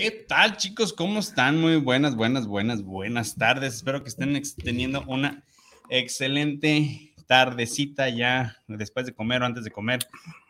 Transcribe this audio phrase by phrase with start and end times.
[0.00, 0.94] ¿Qué tal, chicos?
[0.94, 1.60] ¿Cómo están?
[1.60, 3.74] Muy buenas, buenas, buenas, buenas tardes.
[3.74, 5.44] Espero que estén teniendo una
[5.90, 9.98] excelente tardecita ya después de comer o antes de comer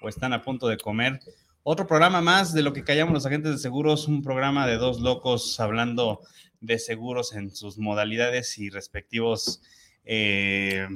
[0.02, 1.18] o están a punto de comer.
[1.64, 5.00] Otro programa más de lo que callamos los agentes de seguros, un programa de dos
[5.00, 6.20] locos hablando
[6.60, 9.60] de seguros en sus modalidades y respectivos,
[10.04, 10.86] eh,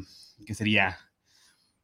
[0.46, 0.96] ¿qué sería?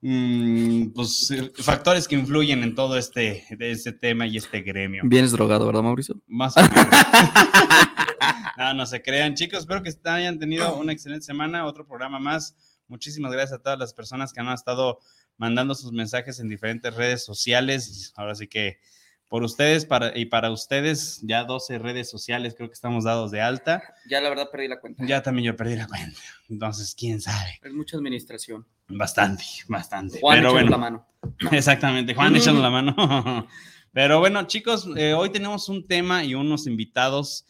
[0.03, 5.03] Mm, pues, eh, factores que influyen en todo este, este tema y este gremio.
[5.05, 6.21] Vienes drogado, ¿verdad, Mauricio?
[6.27, 6.75] Más o menos.
[8.57, 9.61] no, no se crean, chicos.
[9.61, 11.67] Espero que hayan tenido una excelente semana.
[11.67, 12.57] Otro programa más.
[12.89, 14.99] Muchísimas gracias a todas las personas que han estado
[15.37, 18.13] mandando sus mensajes en diferentes redes sociales.
[18.17, 18.79] Ahora sí que
[19.31, 23.41] por ustedes para, y para ustedes, ya 12 redes sociales creo que estamos dados de
[23.41, 23.81] alta.
[24.09, 25.07] Ya la verdad perdí la cuenta.
[25.07, 26.19] Ya también yo perdí la cuenta.
[26.49, 27.61] Entonces, quién sabe.
[27.63, 28.67] Es mucha administración.
[28.89, 30.19] Bastante, bastante.
[30.21, 31.07] Juan Pero la mano.
[31.53, 33.47] Exactamente, Juan echando la mano.
[33.93, 37.47] Pero bueno, chicos, eh, hoy tenemos un tema y unos invitados,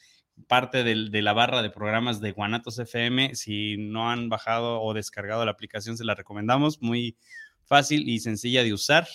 [0.49, 3.35] parte de la barra de programas de Guanatos FM.
[3.35, 6.83] Si no han bajado o descargado la aplicación, se la recomendamos.
[6.83, 7.17] Muy
[7.65, 9.07] fácil y sencilla de usar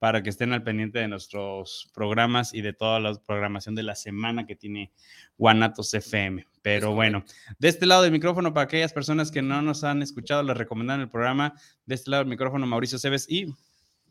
[0.00, 3.94] para que estén al pendiente de nuestros programas y de toda la programación de la
[3.94, 4.90] semana que tiene
[5.36, 6.46] Guanatos FM.
[6.62, 7.22] Pero bueno,
[7.58, 11.00] de este lado del micrófono, para aquellas personas que no nos han escuchado, les recomendan
[11.00, 11.54] el programa.
[11.84, 13.54] De este lado del micrófono, Mauricio Cebes y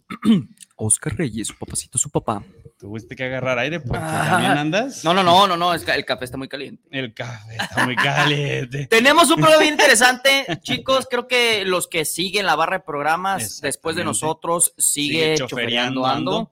[0.76, 2.44] Oscar Reyes, su papacito, su papá.
[2.78, 5.04] Tuviste que agarrar aire porque también andas.
[5.04, 6.88] No, no, no, no, no, el café está muy caliente.
[6.90, 8.88] El café está muy caliente.
[8.90, 11.06] Tenemos un programa bien interesante, chicos.
[11.10, 16.52] Creo que los que siguen la barra de programas después de nosotros sigue, sigue ando,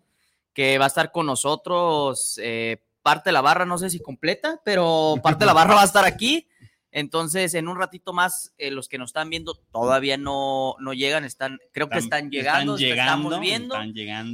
[0.53, 2.38] que va a estar con nosotros.
[2.44, 5.84] Eh, parte de la barra, no sé si completa, pero parte de la barra va
[5.84, 6.46] a estar aquí.
[6.92, 11.25] Entonces, en un ratito más, eh, los que nos están viendo todavía no, no llegan,
[11.25, 13.75] están, creo que están llegando, estamos viendo,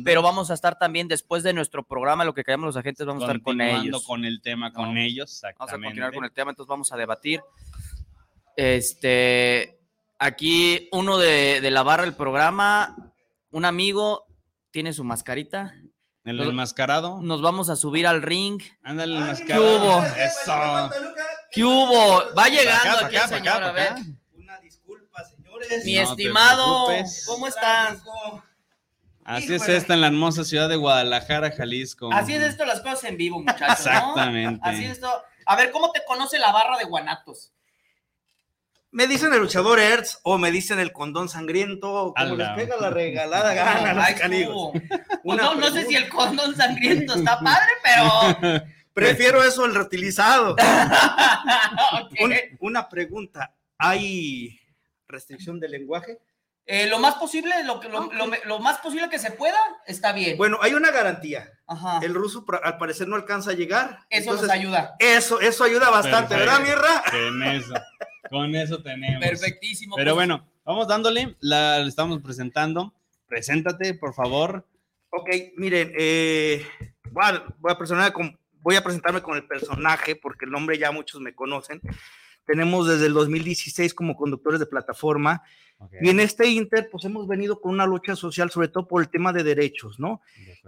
[0.04, 3.24] pero vamos a estar también después de nuestro programa, lo que queremos los agentes, vamos
[3.24, 4.06] a estar con ellos.
[4.06, 7.42] con el tema con ellos, Vamos a continuar con el tema, entonces vamos a debatir.
[8.56, 9.80] Este,
[10.20, 12.96] aquí uno de, de la barra del programa,
[13.50, 14.28] un amigo,
[14.70, 15.74] tiene su mascarita.
[16.24, 17.22] El enmascarado.
[17.22, 18.62] Nos vamos a subir al ring.
[18.84, 19.64] Ándale, el enmascarado.
[19.64, 20.04] ¿Qué hubo?
[20.04, 20.90] Eso.
[21.54, 22.34] ¿Qué hubo?
[22.36, 23.94] Va llegando aquí el señor, a ver.
[24.34, 25.86] Una disculpa, señores.
[25.86, 26.88] Mi estimado,
[27.28, 28.02] ¿cómo están?
[29.24, 32.12] Así es esta en la hermosa ciudad de Guadalajara, Jalisco.
[32.12, 33.86] Así es esto las cosas en vivo, muchachos.
[33.86, 34.60] Exactamente.
[34.64, 35.10] Así es esto.
[35.46, 37.54] A ver, ¿cómo te conoce la barra de Guanatos?
[38.90, 42.90] Me dicen el luchador Hertz o me dicen el condón sangriento, como les pega la
[42.90, 44.16] regalada gana, Ay,
[45.24, 48.64] pues no, no sé si el condón sangriento está padre, pero
[48.94, 50.56] Prefiero eso el reutilizado.
[52.60, 54.60] una pregunta, ¿hay
[55.08, 56.20] restricción de lenguaje?
[56.66, 60.38] Eh, lo más posible, lo, que, lo, más posible que se pueda, está bien.
[60.38, 61.52] Bueno, hay una garantía.
[62.02, 64.00] El ruso al parecer no alcanza a llegar.
[64.10, 64.96] Eso nos ayuda.
[65.00, 67.04] Eso, eso ayuda bastante, ¿verdad, Mirra?
[67.12, 67.74] Con eso,
[68.30, 69.26] con eso tenemos.
[69.26, 69.98] Perfectísimo.
[69.98, 70.16] Pero pues.
[70.16, 72.94] bueno, vamos dándole, la, estamos presentando.
[73.28, 74.66] Preséntate, por favor.
[75.10, 76.66] Ok, miren, eh,
[77.12, 81.22] voy a presentar con, voy a presentarme con el personaje porque el nombre ya muchos
[81.22, 81.82] me conocen.
[82.46, 85.44] Tenemos desde el 2016 como conductores de plataforma
[86.02, 89.10] y en este Inter pues hemos venido con una lucha social sobre todo por el
[89.10, 90.22] tema de derechos, ¿no?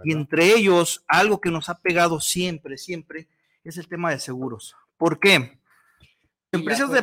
[0.04, 3.28] y entre ellos algo que nos ha pegado siempre, siempre
[3.64, 4.76] es el tema de seguros.
[4.98, 5.58] ¿Por qué?
[6.52, 7.02] Empresas de...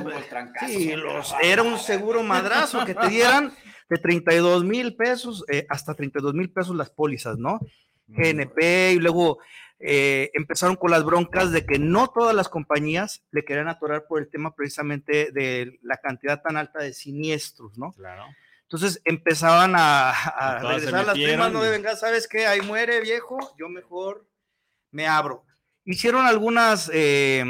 [0.68, 3.52] Sí, los, era un seguro madrazo que te dieran
[3.90, 7.60] de 32 mil pesos eh, hasta 32 mil pesos las pólizas, ¿no?
[8.08, 9.40] GNP y luego
[9.86, 14.22] eh, empezaron con las broncas de que no todas las compañías le querían atorar por
[14.22, 17.92] el tema precisamente de la cantidad tan alta de siniestros, ¿no?
[17.92, 18.24] Claro.
[18.62, 22.48] Entonces empezaban a, regresar las primas, no deben venga, ¿sabes qué?
[22.48, 24.26] Ahí muere viejo, yo mejor
[24.92, 25.46] me abro.
[25.84, 27.44] Hicieron algunas eh,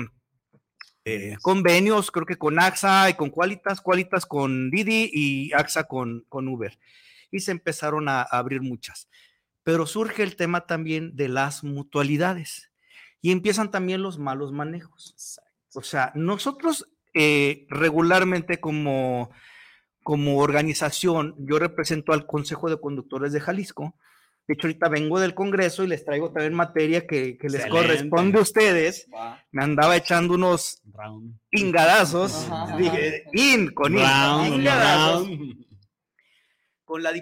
[1.06, 6.26] eh, convenios, creo que con AXA y con Qualitas, Qualitas con Didi y AXA con,
[6.30, 6.80] con Uber.
[7.30, 9.08] Y se empezaron a abrir muchas
[9.64, 12.72] pero surge el tema también de las mutualidades
[13.22, 15.40] y empiezan también los malos manejos.
[15.74, 19.32] O sea, nosotros eh, regularmente como,
[20.04, 23.96] como organización, yo represento al Consejo de Conductores de Jalisco,
[24.46, 28.42] De hecho, ahorita vengo del Congreso y les traigo también materia que, les corresponde a
[28.42, 29.08] ustedes.
[29.52, 30.82] Me andaba echando unos
[31.52, 32.50] ingadazos.
[32.78, 35.66] Dije, in, con in.
[36.84, 37.14] Con la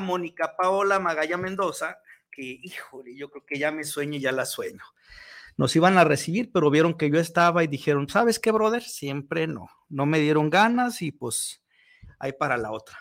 [0.00, 1.98] Mónica Paola Magalla Mendoza,
[2.30, 4.82] que, híjole, yo creo que ya me sueño y ya la sueño.
[5.56, 8.82] Nos iban a recibir, pero vieron que yo estaba y dijeron, ¿sabes qué, brother?
[8.82, 9.68] Siempre no.
[9.88, 11.62] No me dieron ganas y pues
[12.18, 12.98] ahí para la otra.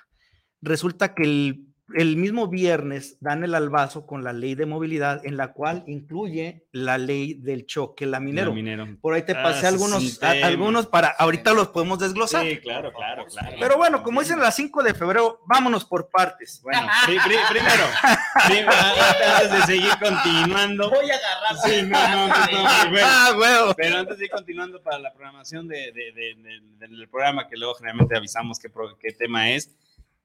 [0.62, 5.38] Resulta que el el mismo viernes dan el albazo con la ley de movilidad, en
[5.38, 8.54] la cual incluye la ley del choque laminero.
[8.54, 8.88] minero.
[9.02, 12.46] Por ahí te ah, pasé algunos, algunos para, ahorita los podemos desglosar.
[12.46, 13.58] Sí, claro, claro, claro.
[13.60, 16.62] Pero bueno, como dicen las 5 de febrero, vámonos por partes.
[16.64, 17.86] Bueno, primero,
[19.36, 20.90] antes de seguir continuando.
[20.90, 21.58] Voy a agarrar.
[21.64, 22.34] Sí, no, no, no,
[23.04, 25.92] ah, Pero antes de ir continuando para la programación de,
[26.80, 29.72] del programa, que luego generalmente avisamos qué, qué tema es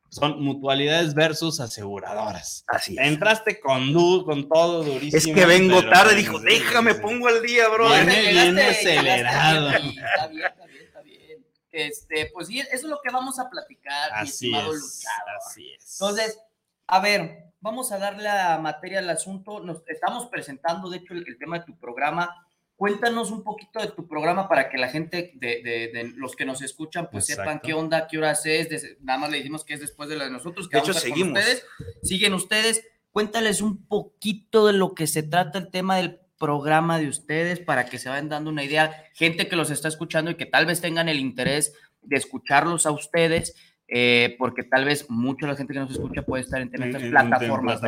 [0.08, 2.64] son mutualidades versus aseguradoras.
[2.68, 3.92] Así Entraste con,
[4.24, 5.18] con todo durísimo.
[5.18, 7.88] Es que vengo tarde, dijo, déjame, pongo el día, bro.
[7.88, 9.70] Viene bien acelerado.
[9.70, 11.46] Está bien, está bien, está bien.
[11.70, 15.04] Este, pues sí, eso es lo que vamos a platicar, así es,
[15.38, 16.00] Así es.
[16.00, 16.38] Entonces,
[16.86, 19.60] a ver, vamos a darle la materia al asunto.
[19.60, 22.45] Nos estamos presentando, de hecho, el tema de tu programa
[22.76, 27.08] Cuéntanos un poquito de tu programa para que la gente de, los que nos escuchan
[27.10, 28.98] pues sepan qué onda, qué horas es.
[29.00, 30.68] nada más le dijimos que es después de la de nosotros.
[30.68, 31.38] Que de hecho, seguimos.
[31.38, 31.66] Ustedes.
[32.02, 32.84] Siguen ustedes.
[33.12, 37.86] Cuéntales un poquito de lo que se trata el tema del programa de ustedes para
[37.86, 39.04] que se vayan dando una idea.
[39.14, 42.90] Gente que los está escuchando y que tal vez tengan el interés de escucharlos a
[42.90, 43.54] ustedes
[43.88, 47.80] eh, porque tal vez mucha la gente que nos escucha puede estar en, estas plataformas.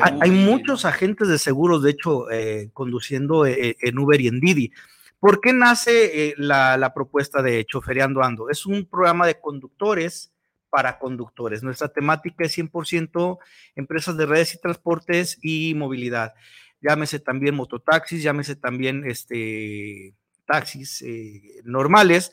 [0.00, 4.70] hay, muchos agentes de seguros, de hecho, eh, conduciendo eh, en Uber y en Didi.
[5.18, 8.48] ¿Por qué nace la, propuesta de Chofereando Ando?
[8.48, 10.32] Es un programa de conductores
[10.70, 11.62] para conductores.
[11.62, 13.38] Nuestra temática es 100%
[13.74, 16.34] empresas de redes y transportes y movilidad.
[16.80, 20.14] Llámese también mototaxis, llámese también este,
[20.46, 21.02] taxis
[21.64, 22.32] normales.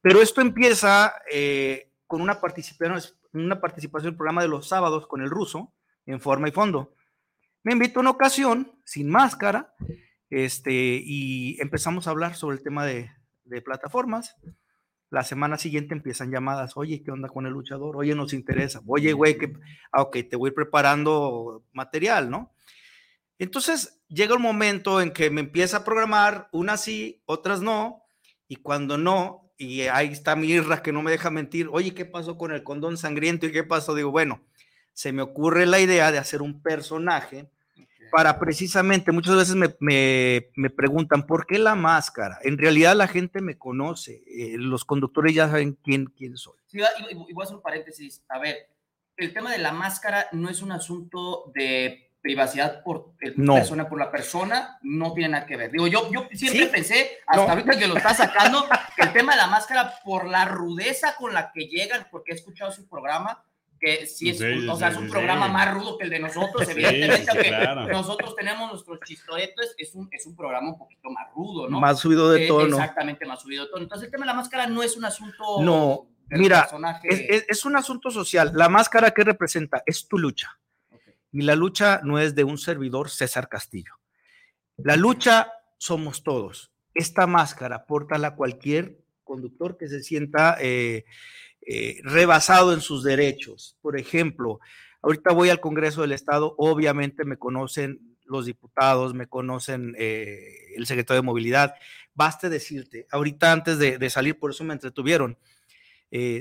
[0.00, 1.12] Pero esto empieza
[2.06, 3.00] con una participación,
[3.32, 5.72] una participación en el programa de los sábados con el ruso,
[6.06, 6.94] en forma y fondo.
[7.62, 9.74] Me invitó una ocasión, sin máscara,
[10.30, 13.10] este, y empezamos a hablar sobre el tema de,
[13.64, 14.36] plataformas.
[15.10, 17.96] La semana siguiente empiezan llamadas, oye, ¿qué onda con el luchador?
[17.96, 18.82] Oye, nos interesa.
[18.86, 19.52] Oye, güey, que,
[19.92, 22.52] ah, ok, te voy preparando material, ¿no?
[23.38, 28.04] Entonces llega el momento en que me empieza a programar, unas sí, otras no,
[28.48, 32.04] y cuando no, y ahí está mi Irra que no me deja mentir, oye, ¿qué
[32.04, 33.94] pasó con el condón sangriento y qué pasó?
[33.94, 34.42] Digo, bueno,
[34.92, 37.48] se me ocurre la idea de hacer un personaje
[38.10, 42.38] para precisamente, muchas veces me, preguntan, ¿por qué la máscara?
[42.42, 46.54] En realidad la gente me conoce, eh, los conductores ya saben quién, quién soy.
[46.66, 48.68] Sí, y voy a hacer un paréntesis, a ver,
[49.16, 54.00] el tema de la máscara no es un asunto de privacidad por el persona, por
[54.00, 55.70] la persona, no tiene nada que ver.
[55.70, 59.42] Digo, yo, yo siempre pensé, hasta ahorita que lo está sacando, que el tema de
[59.42, 63.44] la máscara, por la rudeza con la que llegan, porque he escuchado su programa,
[63.78, 67.30] que sí es, o sea, es un programa más rudo que el de nosotros, evidentemente,
[67.30, 71.78] aunque nosotros tenemos nuestros chistoretos, es un, es un programa un poquito más rudo, ¿no?
[71.78, 72.76] Más subido de eh, tono.
[72.76, 73.84] Exactamente, más subido de tono.
[73.84, 75.60] Entonces, el tema de la máscara no es un asunto...
[75.60, 76.68] No, mira,
[77.04, 78.50] es, es, un asunto social.
[78.52, 79.84] La máscara, ¿qué representa?
[79.86, 80.58] Es tu lucha.
[81.36, 83.92] Y la lucha no es de un servidor César Castillo.
[84.78, 86.72] La lucha somos todos.
[86.94, 91.04] Esta máscara, pórtala cualquier conductor que se sienta eh,
[91.60, 93.76] eh, rebasado en sus derechos.
[93.82, 94.60] Por ejemplo,
[95.02, 100.86] ahorita voy al Congreso del Estado, obviamente me conocen los diputados, me conocen eh, el
[100.86, 101.74] secretario de Movilidad.
[102.14, 105.36] Baste decirte, ahorita antes de, salir, por eso me entretuvieron,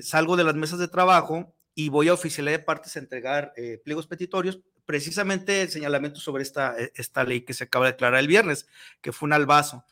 [0.04, 4.08] salgo de las mesas de trabajo y voy a oficialidad de partes a entregar pliegos
[4.08, 8.28] petitorios precisamente el señalamiento sobre esta, e, esta ley que se acaba de declarar el
[8.28, 8.68] viernes,
[9.02, 9.84] que fue un albazo.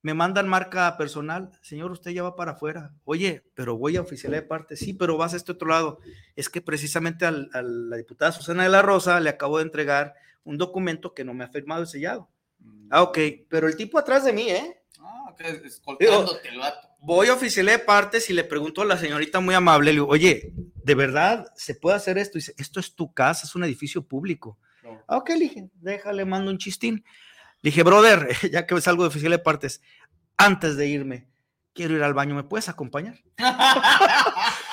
[0.00, 2.94] Me mandan marca personal, señor, usted ya va para afuera.
[3.04, 4.76] Oye, pero voy a oficial de parte.
[4.76, 5.98] Sí, pero vas a este otro lado.
[6.36, 10.56] Es que precisamente a la diputada Susana de la Rosa le acabo de entregar un
[10.56, 12.30] documento que no me ha firmado y sellado.
[12.60, 12.88] Mm.
[12.90, 13.18] Ah, ok,
[13.48, 14.82] pero el tipo atrás de mí, ¿eh?
[15.00, 18.98] Ah, ok, escoltándote el vato voy a oficial de partes y le pregunto a la
[18.98, 22.38] señorita muy amable, le digo, oye, ¿de verdad se puede hacer esto?
[22.38, 24.58] Y dice, esto es tu casa, es un edificio público.
[25.06, 27.04] Ah, ok, le dije, déjale, mando un chistín.
[27.60, 29.82] Le dije, brother, ya que salgo de oficial de partes,
[30.36, 31.28] antes de irme,
[31.74, 33.18] quiero ir al baño, ¿me puedes acompañar?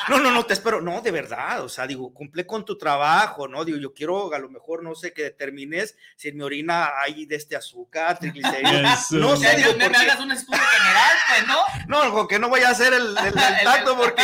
[0.09, 0.81] no, no, no, te espero.
[0.81, 3.65] No, de verdad, o sea, digo, cumple con tu trabajo, ¿no?
[3.65, 7.25] Digo, yo quiero, a lo mejor, no sé, que determines si en mi orina hay
[7.25, 9.12] de este azúcar, triglicéridos.
[9.12, 12.12] no sé, digo, me hagas un estudio general, pues, ¿no?
[12.12, 13.33] No, que no voy a hacer el, el,
[13.63, 14.24] tacto porque,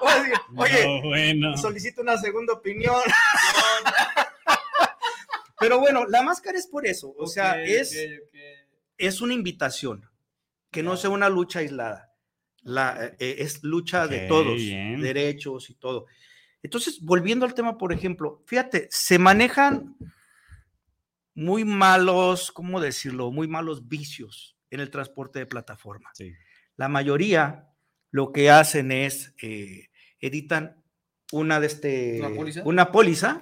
[0.00, 0.32] oye,
[1.04, 2.94] oye solicito una segunda opinión.
[5.58, 7.14] Pero bueno, la máscara es por eso.
[7.16, 7.96] O sea, es,
[8.98, 10.10] es una invitación.
[10.70, 12.13] Que no sea una lucha aislada.
[12.64, 16.06] La, eh, eh, es lucha de todos, derechos y todo.
[16.62, 19.96] Entonces, volviendo al tema, por ejemplo, fíjate, se manejan
[21.34, 23.30] muy malos, ¿cómo decirlo?
[23.30, 26.10] Muy malos vicios en el transporte de plataforma.
[26.76, 27.68] La mayoría
[28.10, 29.88] lo que hacen es eh,
[30.20, 30.82] editan
[31.32, 32.20] una de este
[32.64, 33.40] una póliza,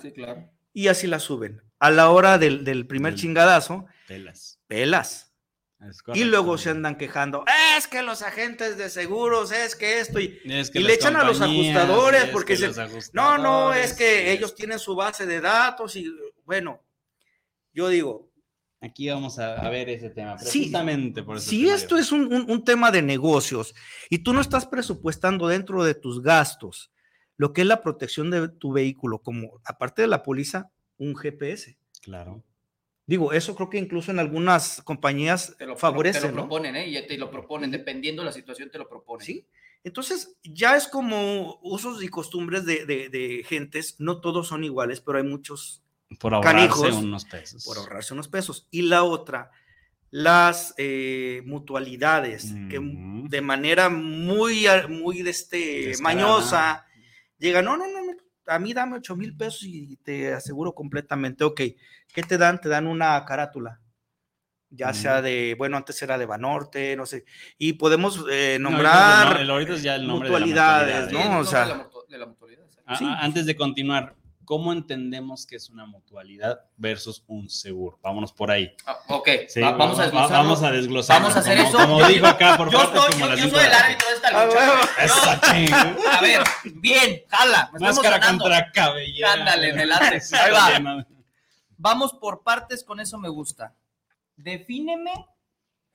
[0.72, 1.62] y así la suben.
[1.78, 4.60] A la hora del, primer chingadazo, pelas.
[4.66, 5.31] Pelas.
[6.14, 7.44] Y luego se andan quejando,
[7.76, 12.26] es que los agentes de seguros, es que esto, y, le echan a los ajustadores
[12.26, 12.70] porque se,
[13.12, 16.12] no, no, es que ellos tienen su base de datos y
[16.44, 16.80] bueno,
[17.72, 18.30] yo digo.
[18.80, 21.48] Aquí vamos a, ver ese tema, precisamente por eso.
[21.48, 23.74] Si esto es un, tema de negocios
[24.10, 26.90] y tú no estás presupuestando dentro de tus gastos
[27.36, 31.76] lo que es la protección de tu vehículo, como aparte de la póliza, un GPS.
[32.00, 32.44] Claro.
[33.06, 36.20] Digo, eso creo que incluso en algunas compañías te lo, favorece.
[36.20, 36.88] Te lo proponen, ¿eh?
[36.88, 39.26] Y te lo proponen, dependiendo de la situación, te lo proponen.
[39.26, 39.46] Sí.
[39.84, 45.18] Entonces, ya es como usos y costumbres de, de gentes, no todos son iguales, pero
[45.18, 45.82] hay muchos
[46.18, 47.64] por ahorrarse unos pesos.
[47.64, 48.68] Por ahorrarse unos pesos.
[48.70, 49.50] Y la otra,
[50.10, 52.80] las eh, mutualidades, que
[53.28, 56.86] de manera muy, muy de este, mañosa,
[57.38, 58.01] llegan, no, no, no,
[58.46, 61.60] a mí dame 8 mil pesos y te aseguro completamente, ok,
[62.12, 62.60] ¿qué te dan?
[62.60, 63.80] Te dan una carátula,
[64.70, 67.24] ya sea de, bueno, antes era de Banorte, no sé,
[67.58, 69.36] y podemos eh, nombrar
[70.22, 71.38] mutualidades, ¿no?
[71.40, 71.88] O sea,
[72.86, 77.98] Antes de continuar, ¿cómo entendemos que es una mutualidad versus un seguro?
[78.02, 78.74] Vámonos por ahí.
[78.86, 79.28] Ah, ok,
[79.60, 80.30] vamos a desglosar.
[80.30, 81.22] Vamos a desglosar.
[81.22, 81.78] Vamos a hacer como, eso.
[81.78, 86.18] Como digo acá, por yo, estoy, yo, yo soy el árbitro de esta ah, lucha.
[86.18, 86.42] a ver,
[86.74, 87.70] bien, jala.
[87.78, 89.32] Máscara contra cabellera.
[89.32, 90.20] Ándale, en el Ahí
[90.52, 91.06] va.
[91.76, 93.74] Vamos por partes, con eso me gusta.
[94.36, 95.12] Defíneme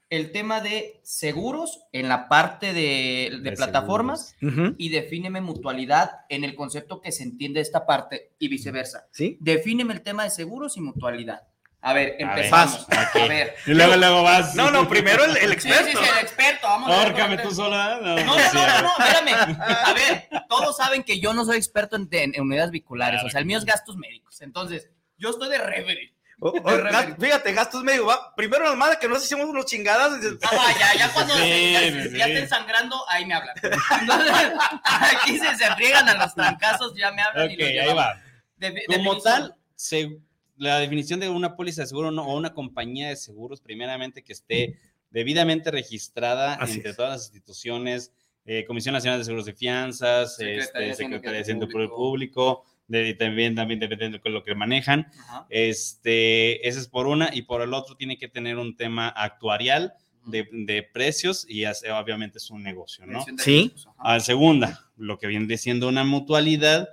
[0.10, 4.36] el tema de seguros en la parte de, plataformas
[4.78, 9.08] y defíneme mutualidad en el concepto que se entiende esta parte y viceversa.
[9.12, 9.38] ¿Sí?
[9.42, 11.42] Defíneme el tema de seguros y mutualidad.
[11.82, 12.86] A ver, empezamos.
[12.90, 13.56] A ver.
[13.66, 14.56] Y luego, luego vas.
[14.56, 15.86] No, no, primero el, experto.
[15.86, 16.68] Sí, sí, sí, el experto.
[16.68, 18.00] Vamos Órcame tú sola.
[18.02, 19.58] No, no, no, no, espérame.
[19.62, 23.24] A ver, todos saben que yo no soy experto en, unidades biculares.
[23.24, 24.42] O sea, el mío es gastos médicos.
[24.42, 25.60] Entonces, yo estoy de
[27.20, 28.06] fíjate, gastos medio.
[28.06, 28.34] Va.
[28.36, 30.20] Primero nos manda que nos hicimos unos chingadas.
[30.44, 33.56] Ah, ya, ya cuando ya, estén sangrando, ahí me hablan.
[34.84, 37.51] aquí se, se friegan a los trancazos, ya me hablan.
[37.51, 38.22] Ok, ahí va.
[38.88, 39.56] Como tal,
[40.58, 44.77] la definición de una póliza de seguro o una compañía de seguros, primeramente que esté
[45.10, 48.12] debidamente registrada entre todas las instituciones,
[48.46, 53.56] eh, Comisión Nacional de Seguros de Fianzas, Secretaría, este, Secretaría de Centro Público de, también,
[53.56, 55.08] también dependiendo de lo que manejan.
[55.50, 59.94] Este, ese es por una, y por el otro tiene que tener un tema actuarial
[60.25, 63.25] de, de precios y hace, obviamente es un negocio, ¿no?
[63.38, 63.74] Sí.
[63.98, 66.89] A segunda, lo que viene siendo una mutualidad,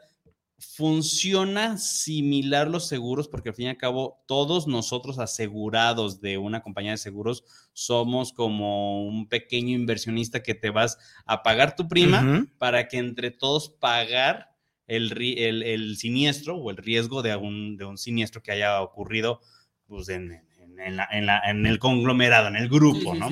[0.58, 6.62] funciona similar los seguros porque al fin y al cabo todos nosotros asegurados de una
[6.62, 12.46] compañía de seguros somos como un pequeño inversionista que te vas a pagar tu prima
[12.58, 14.53] para que entre todos pagar
[14.86, 15.12] el,
[15.64, 19.40] el, siniestro o el riesgo de, un, de un siniestro que haya ocurrido
[19.86, 20.42] pues, en,
[20.78, 23.30] en, el conglomerado, en el grupo, ¿no?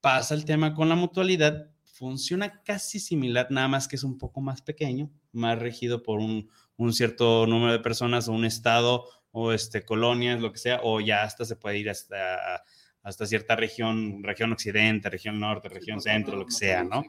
[0.00, 4.40] Pasa el tema con la mutualidad, funciona casi similar, nada más que es un poco
[4.40, 9.52] más pequeño, más regido por un, un cierto número de personas o un estado o
[9.52, 12.62] este, colonias, lo que sea, o ya hasta se puede ir hasta,
[13.02, 17.04] hasta cierta región, región occidente, región norte, región centro, lo que sea, ¿no?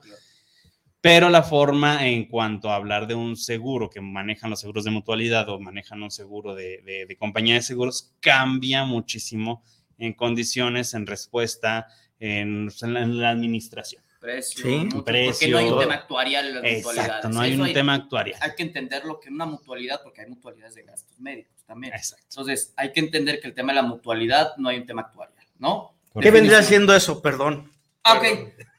[1.02, 4.92] Pero la forma en cuanto a hablar de un seguro que manejan los seguros de
[4.92, 9.64] mutualidad o manejan un seguro de, compañía de seguros cambia muchísimo
[9.98, 11.88] en condiciones, en respuesta,
[12.20, 14.04] en, la, administración.
[14.20, 15.32] Precio, sí, precio.
[15.32, 18.40] Porque no hay un tema actuarial en las Exacto, no hay un tema actuarial.
[18.42, 21.94] Hay que entender lo que es una mutualidad, porque hay mutualidades de gastos médicos también.
[21.94, 22.26] Exacto.
[22.30, 25.46] Entonces, hay que entender que el tema de la mutualidad no hay un tema actuarial,
[25.60, 25.94] ¿no?
[26.20, 27.22] ¿Qué vendría siendo eso?
[27.22, 27.72] Perdón.
[28.08, 28.24] Ah, ok.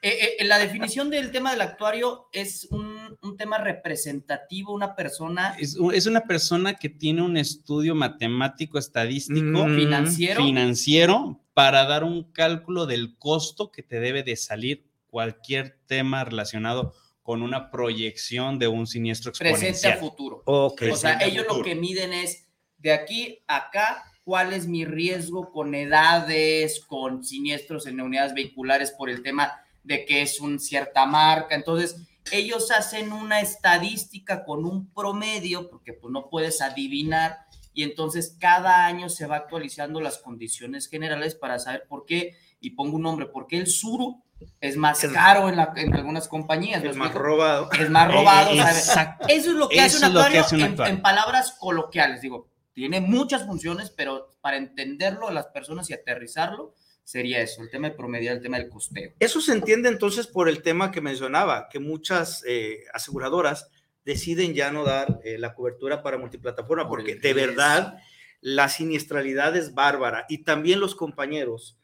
[0.01, 5.57] Eh, eh, la definición del tema del actuario es un, tema representativo, una persona.
[5.59, 9.77] Es, una persona que tiene un estudio matemático, estadístico, mm.
[9.77, 10.45] financiero.
[10.45, 16.95] financiero, para dar un cálculo del costo que te debe de salir cualquier tema relacionado
[17.23, 19.71] con una proyección de un siniestro exponencial.
[19.71, 20.43] Presente a futuro.
[20.47, 20.91] Okay.
[20.91, 22.47] O sea, ellos lo que miden es
[22.79, 28.91] de aquí a acá cuál es mi riesgo con edades, con siniestros en unidades vehiculares
[28.91, 29.55] por el tema
[29.85, 31.55] de que es una cierta marca.
[31.55, 31.97] Entonces,
[32.31, 37.39] ellos hacen una estadística con un promedio, porque pues no puedes adivinar
[37.73, 42.73] y entonces cada año se va actualizando las condiciones generales para saber por qué, y
[42.73, 44.23] pongo un nombre, por qué el Suru
[44.61, 46.85] es más caro en, la, en algunas compañías.
[46.85, 47.71] Es más robado.
[47.73, 48.51] Es más robado.
[48.51, 50.45] Eso es lo que, hace, un actuario,
[50.85, 52.21] en, palabras coloquiales.
[52.21, 57.71] Digo, tiene muchas funciones, pero para entenderlo a las personas y aterrizarlo, sería eso, el
[57.71, 59.15] tema de promediar, el tema del costeo.
[59.19, 63.69] Eso se entiende entonces por el tema que mencionaba, que muchas eh, aseguradoras
[64.05, 67.99] deciden ya no dar eh, la cobertura para multiplataforma, porque de verdad
[68.41, 71.77] la siniestralidad es bárbara y también los compañeros,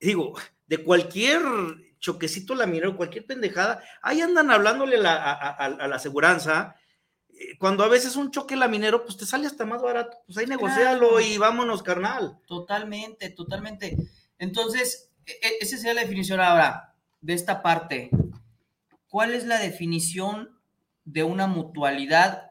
[0.00, 0.32] digo,
[0.66, 1.42] de cualquier
[1.98, 6.76] choquecito laminero, cualquier pendejada, ahí andan hablándole a, la aseguranza.
[7.40, 10.46] Eh, cuando a veces un choque laminero, pues te sale hasta más barato, pues ahí
[10.46, 12.38] negocialo y vámonos, carnal.
[12.46, 13.96] Totalmente, totalmente.
[14.38, 18.10] Entonces, e, e, esa sería la definición ahora de esta parte.
[19.08, 20.60] ¿Cuál es la definición
[21.04, 22.50] de una mutualidad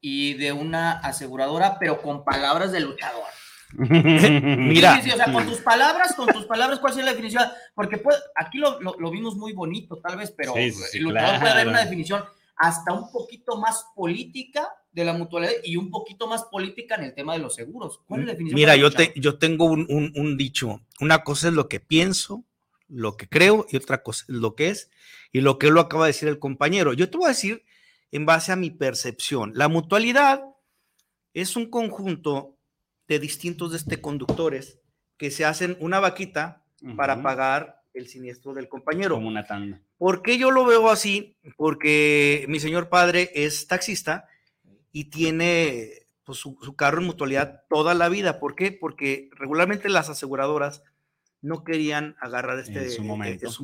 [0.00, 3.24] y de una aseguradora, pero con palabras de luchador.
[3.72, 4.98] Mira.
[4.98, 7.44] o sea, con tus palabras, con tus palabras, ¿cuál es la definición?
[7.74, 11.68] Porque pues, aquí lo, lo, vimos muy bonito, tal vez, pero el luchador puede dar
[11.68, 12.24] una definición
[12.60, 17.14] hasta un poquito más política de la mutualidad y un poquito más política en el
[17.14, 18.00] tema de los seguros.
[18.06, 18.54] ¿Cuál es la definición?
[18.56, 20.82] Mira, yo, te, yo tengo un, un, un dicho.
[21.00, 22.44] Una cosa es lo que pienso,
[22.86, 24.90] lo que creo, y otra cosa es lo que es,
[25.32, 26.92] y lo que lo acaba de decir el compañero.
[26.92, 27.64] Yo te voy a decir
[28.10, 29.52] en base a mi percepción.
[29.54, 30.44] La mutualidad
[31.32, 32.58] es un conjunto
[33.08, 34.80] de distintos de este conductores
[35.16, 36.62] que se hacen una vaquita
[36.94, 39.16] para pagar el siniestro del compañero.
[39.16, 39.80] Como una tanda.
[39.98, 41.36] ¿Por qué yo lo veo así?
[41.56, 44.28] Porque mi señor padre es taxista
[44.92, 48.38] y tiene pues, su, su, carro en mutualidad toda la vida.
[48.38, 48.72] ¿Por qué?
[48.72, 50.82] Porque regularmente las aseguradoras
[51.42, 53.02] no querían agarrar este en su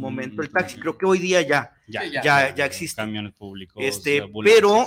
[0.01, 0.79] momento, el taxi.
[0.79, 3.03] Creo que hoy día ya, ya, ya, ya, existe.
[3.03, 3.83] Camiones públicos.
[3.85, 4.87] Este, pero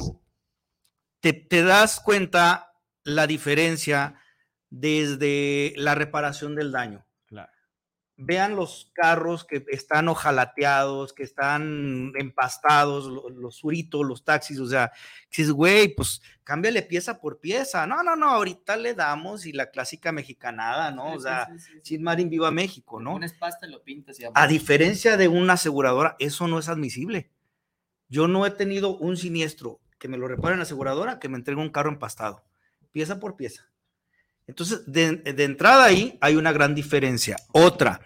[1.19, 4.15] te, te das cuenta la diferencia
[4.69, 7.05] desde la reparación del daño
[8.21, 14.91] vean los carros que están ojalateados, que están empastados, los, suritos, los taxis, o sea,
[15.29, 17.87] dices, güey, pues cámbiale pieza por pieza.
[17.87, 21.13] No, no, no, ahorita le damos y la clásica mexicanada, ¿no?
[21.13, 21.47] o sea,
[21.81, 23.13] sin Marín Viva México, ¿no?
[23.13, 24.19] Pones pasta y lo pintas.
[24.19, 27.31] Y a diferencia de una aseguradora, eso no es admisible.
[28.09, 31.37] Yo no he tenido un siniestro que me lo repare en la aseguradora que me
[31.37, 32.43] entregue un carro empastado,
[32.91, 33.69] pieza por pieza.
[34.49, 37.37] Entonces, de, entrada ahí hay una gran diferencia.
[37.51, 38.01] Otra,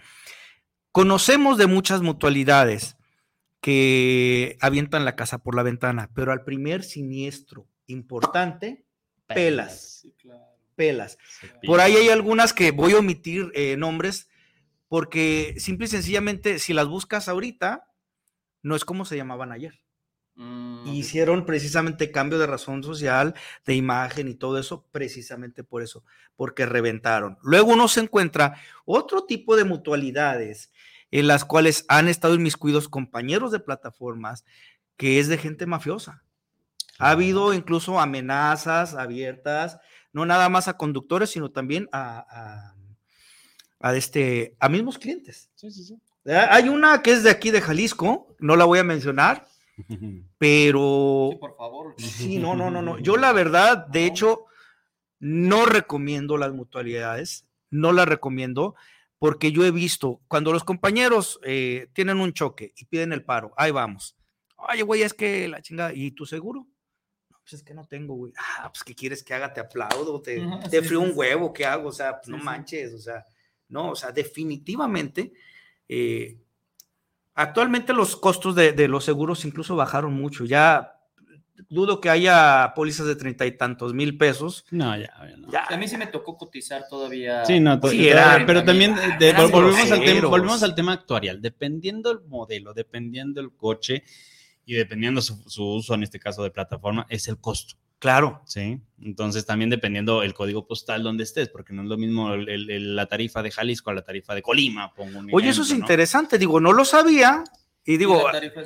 [0.91, 2.97] conocemos de muchas mutualidades
[3.61, 8.85] que avientan la casa por la ventana, pero al primer siniestro importante,
[9.25, 10.05] pelas.
[10.75, 11.17] Pelas.
[11.65, 14.27] Por ahí hay algunas que voy a omitir eh, nombres
[14.89, 17.87] porque simple y sencillamente, si las buscas ahorita,
[18.63, 19.79] no es como se llamaban ayer.
[20.35, 23.33] Mm, Hicieron precisamente cambio de razón social,
[23.65, 26.03] de imagen y todo eso, precisamente por eso,
[26.35, 27.37] porque reventaron.
[27.41, 30.71] Luego uno se encuentra otro tipo de mutualidades
[31.11, 34.45] en las cuales han estado inmiscuidos compañeros de plataformas,
[34.97, 36.23] que es de gente mafiosa.
[36.97, 39.77] Ha habido incluso amenazas abiertas,
[40.11, 42.73] no nada más a conductores, sino también a,
[43.79, 45.49] a, este, a mismos clientes.
[46.25, 49.45] Hay una que es de aquí de Jalisco, no la voy a mencionar,
[50.37, 51.29] pero.
[51.31, 51.95] Sí, por favor.
[51.97, 52.99] Sí, no, no, no, no.
[52.99, 54.45] Yo la verdad, de hecho,
[55.19, 58.75] no recomiendo las mutualidades, no las recomiendo,
[59.19, 63.53] porque yo he visto cuando los compañeros eh, tienen un choque y piden el paro,
[63.55, 64.15] ahí vamos.
[64.57, 66.67] Oye, güey, es que la chingada, ¿y tu seguro?
[67.29, 68.33] No, pues es que no tengo, güey.
[68.37, 69.53] Ah, pues ¿qué quieres que haga?
[69.53, 71.89] Te aplaudo, te, te frío un huevo, ¿qué hago?
[71.89, 73.25] O sea, pues, no manches, o sea,
[73.69, 75.33] no, o sea, definitivamente.
[75.87, 76.37] Eh,
[77.35, 80.45] Actualmente los costos de, los seguros incluso bajaron mucho.
[80.45, 80.99] Ya
[81.69, 84.65] dudo que haya pólizas de treinta y tantos mil pesos.
[84.69, 85.11] No, ya,
[85.51, 85.65] ya.
[85.65, 87.43] A mí sí me tocó cotizar todavía.
[87.45, 88.95] Sí, no, pero también
[89.51, 91.41] volvemos, al tema, volvemos al tema actuarial.
[91.41, 94.03] Dependiendo el modelo, dependiendo el coche
[94.65, 97.75] y dependiendo su uso, en este caso de plataforma, es el costo.
[98.03, 98.41] Claro.
[98.43, 98.81] Sí.
[99.01, 103.41] Entonces, también dependiendo el código postal donde estés, porque no es lo mismo la tarifa
[103.41, 104.91] de Jalisco a la tarifa de Colima.
[105.31, 106.37] Oye, eso es interesante.
[106.37, 107.45] Digo, no lo sabía.
[107.85, 108.25] Y digo,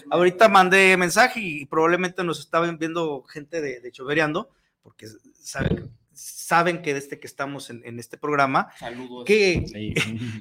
[0.10, 4.50] ahorita mandé mensaje y probablemente nos estaban viendo gente de, de Chovereando,
[4.82, 8.70] porque saben, saben que desde que estamos en, este programa,
[9.24, 9.64] Que,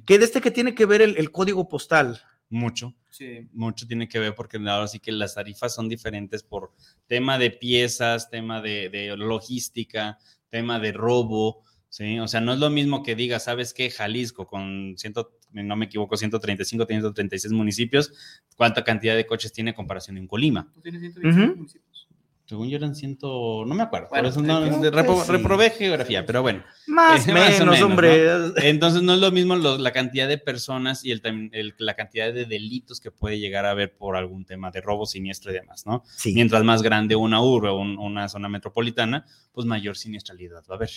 [0.06, 2.22] que desde que tiene que ver el código postal.
[2.48, 2.94] Mucho.
[3.10, 3.48] Sí.
[3.52, 6.72] Mucho tiene que ver porque ahora sí que las tarifas son diferentes por
[7.06, 12.18] tema de piezas, tema de, logística, tema de robo, ¿sí?
[12.20, 13.90] O sea, no es lo mismo que diga, ¿sabes qué?
[13.90, 18.12] Jalisco con, ciento, no me equivoco, 135, 136 municipios,
[18.54, 20.70] ¿cuánta cantidad de coches tiene en comparación en Colima?
[20.82, 22.05] ¿Tiene 125 municipios?
[22.46, 24.08] Según yo eran ciento, no me acuerdo.
[24.08, 26.62] por eso no, reprobé geografía, pero bueno.
[26.86, 28.24] Más, o menos, hombre.
[28.62, 33.00] Entonces no es lo mismo la cantidad de personas y el, la cantidad de delitos
[33.00, 36.04] que puede llegar a haber por algún tema de robo siniestro y demás, ¿no?
[36.24, 40.90] Mientras más grande una urbe o una zona metropolitana, pues mayor siniestralidad va a haber.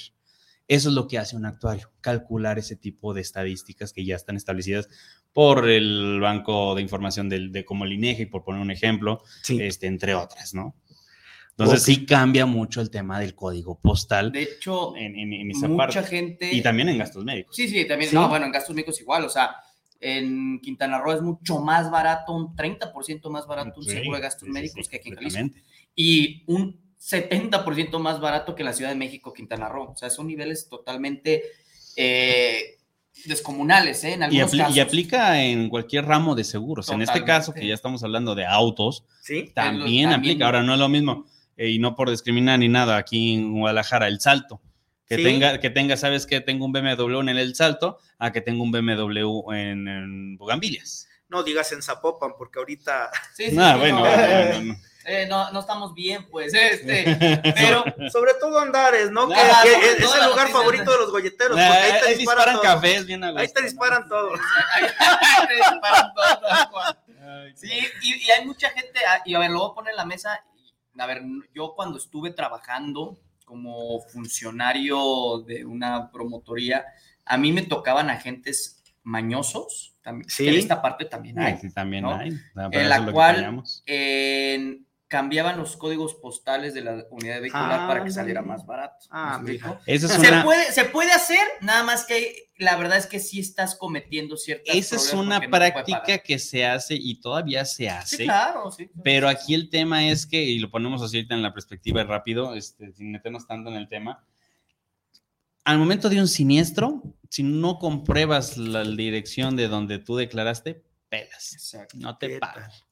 [0.70, 4.36] Eso es lo que hace un actuario, calcular ese tipo de estadísticas que ya están
[4.36, 4.88] establecidas
[5.34, 10.14] por el Banco de Información de, como el INEGI, por poner un ejemplo, este, entre
[10.14, 10.76] otras, ¿no?
[11.60, 14.32] Entonces sí cambia mucho el tema del código postal.
[14.32, 16.54] De hecho, en, esa mucha gente...
[16.54, 17.54] Y también en gastos médicos.
[17.54, 18.14] Sí, sí, también.
[18.14, 19.26] No, bueno, en gastos médicos igual.
[19.26, 19.58] O sea,
[20.00, 24.48] en Quintana Roo es mucho más barato, un 30% más barato un seguro de gastos
[24.48, 25.60] médicos que aquí en Jalisco.
[25.96, 29.92] Y un 70% más barato que en la Ciudad de México, Quintana Roo.
[29.92, 31.44] O sea, son niveles totalmente...
[31.98, 32.78] Eh,
[33.26, 34.14] descomunales, ¿eh?
[34.14, 34.78] En algunos y, casos.
[34.78, 36.88] y, aplica en cualquier ramo de seguros.
[36.88, 39.52] En este caso, que ya estamos hablando de autos, ¿Sí?
[39.54, 40.46] también, aplica.
[40.46, 41.26] Ahora, no es lo mismo
[41.60, 44.62] eh, y no por discriminar ni nada, aquí en Guadalajara, el salto.
[45.06, 48.64] Que, tenga, que tenga, ¿sabes que Tengo un BMW en el salto a que tengo
[48.64, 51.10] un BMW en, Bugambilias.
[51.28, 53.12] No digas en Zapopan, porque ahorita.
[53.36, 54.06] Sí, sí, ah, bueno,
[55.06, 57.84] eh, no, no, estamos bien, pues, este, pero...
[58.12, 59.28] Sobre todo Andares, ¿no?
[59.28, 63.52] que, es, el lugar favorito de los golleteros, porque ahí te disparan, cafés bien Ahí
[63.52, 64.32] te disparan todo.
[64.74, 66.98] ahí te disparan todo.
[67.56, 67.70] Sí,
[68.02, 70.06] y, y, hay mucha gente, ah, y a ver, lo voy a poner en la
[70.06, 70.42] mesa,
[71.00, 76.86] a ver, yo cuando estuve trabajando como funcionario de una promotoría,
[77.26, 80.48] a mí me tocaban agentes mañosos, también, ¿Sí?
[80.48, 81.58] en esta parte también hay.
[81.58, 82.30] Sí, también hay.
[82.72, 83.64] En la cual
[85.10, 89.08] cambiaban los códigos postales de la unidad vehicular para que saliera más barato.
[89.10, 89.44] Ah,
[89.88, 93.76] Eso se, puede, se puede hacer, nada más que la verdad es que sí estás
[93.76, 98.18] cometiendo ciertas Esa es una práctica que se hace y todavía se hace.
[98.18, 98.92] Sí, claro, sí.
[99.04, 102.94] Pero aquí el tema es que, y lo ponemos así en la perspectiva rápido, este,
[102.94, 104.24] sin meternos tanto en el tema,
[105.64, 111.76] al momento de un siniestro, si no compruebas la dirección de donde tú declaraste, pelas.
[111.96, 112.86] No te pagas.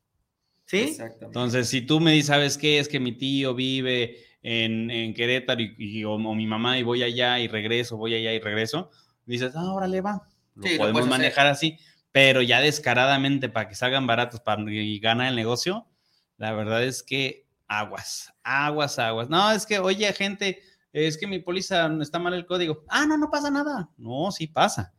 [0.68, 0.98] ¿Sí?
[1.22, 2.80] Entonces, si tú me dices, ¿sabes qué?
[2.80, 7.48] Es que mi tío vive en, Querétaro y, o, mi mamá y voy allá y
[7.48, 8.92] regreso, voy allá y regreso,
[9.26, 10.28] dices, ah, órale, va.
[10.56, 11.78] Lo podemos manejar así,
[12.12, 15.88] pero ya descaradamente para que salgan baratos para, y gana el negocio,
[16.36, 19.30] la verdad es que aguas, aguas, aguas.
[19.30, 20.60] No, es que, oye, gente,
[20.92, 22.84] es que mi póliza está mal el código.
[22.90, 23.90] Ah, no, no pasa nada.
[23.98, 24.94] No, sí pasa.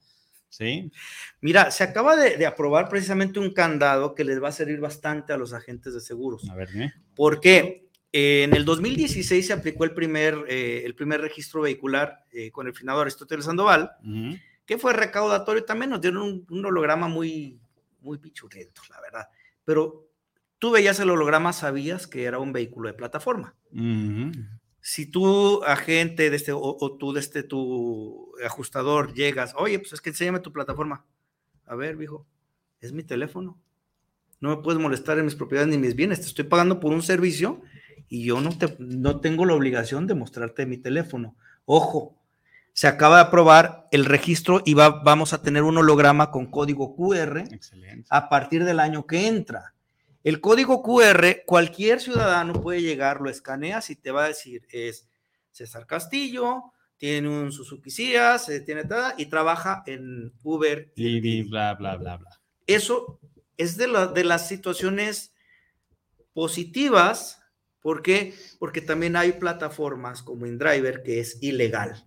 [0.49, 0.91] Sí.
[1.41, 5.37] Mira, se acaba de, aprobar precisamente un candado que les va a servir bastante a
[5.37, 6.49] los agentes de seguros.
[6.51, 6.69] A ver,
[7.15, 12.51] Porque eh, en el 2016 se aplicó el primer, eh, el primer registro vehicular eh,
[12.51, 13.91] con el finado Aristóteles Sandoval,
[14.65, 17.61] que fue recaudatorio también, nos dieron un, holograma muy,
[18.01, 19.29] muy pichurriento, la verdad.
[19.65, 20.09] Pero
[20.59, 23.55] tú veías el holograma, sabías que era un vehículo de plataforma
[24.81, 30.01] si tú, agente de este, o, tú de este, tu ajustador, llegas, oye, pues es
[30.01, 31.05] que enséñame tu plataforma.
[31.67, 32.27] A ver, viejo,
[32.81, 33.59] es mi teléfono.
[34.41, 36.21] No me puedes molestar en mis propiedades ni mis bienes.
[36.21, 37.61] Te estoy pagando por un servicio
[38.09, 41.37] y yo no, te, no tengo la obligación de mostrarte mi teléfono.
[41.65, 42.17] Ojo,
[42.73, 46.95] se acaba de aprobar el registro y va, vamos a tener un holograma con código
[46.95, 47.43] QR
[48.09, 49.75] a partir del año que entra.
[50.25, 55.09] El código QR, cualquier ciudadano puede llegar, lo escaneas y te va a decir, es
[55.53, 60.93] César Castillo, tiene un Suzuki Cias, eh, tiene tal, y trabaja en Uber.
[60.97, 62.41] Y, bla, bla, bla, bla.
[62.67, 63.21] Eso
[63.57, 65.33] es de, de las situaciones
[66.33, 67.41] positivas.
[67.81, 68.35] ¿Por qué?
[68.59, 72.05] Porque también hay plataformas como InDriver que es ilegal.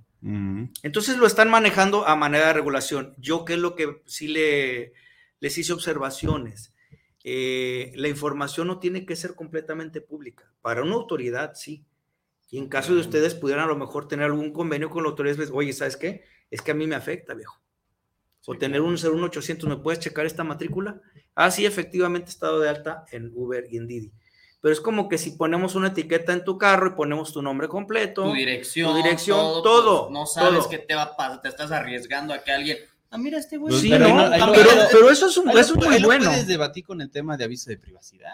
[0.84, 3.16] Entonces lo están manejando a manera de regulación.
[3.18, 4.94] Yo, ¿qué es lo que sí le,
[5.40, 6.71] les hice observaciones?
[7.24, 10.52] Eh, la información no tiene que ser completamente pública.
[10.62, 11.86] Para una autoridad, sí.
[12.50, 15.38] Y en caso de ustedes pudieran a lo mejor tener algún convenio con la autoridad,
[15.54, 16.24] oye, ¿sabes qué?
[16.50, 17.62] Es que a mí me afecta, viejo.
[18.46, 21.00] O tener un 01800, ¿me puedes checar esta matrícula?
[21.36, 24.12] Ah, sí, efectivamente he estado de alta en Uber y en Didi.
[24.60, 27.68] Pero es como que si ponemos una etiqueta en tu carro y ponemos tu nombre
[27.68, 31.50] completo, tu dirección, tu dirección todo, pues, no sabes que te va a pasar, te
[31.50, 32.78] estás arriesgando a que alguien
[33.12, 33.78] Ah, mira este güey.
[33.78, 34.08] Sí, pero,
[34.90, 36.30] pero, eso es, un, eso es muy bueno.
[36.30, 38.32] puedes debatir con el tema de aviso de privacidad.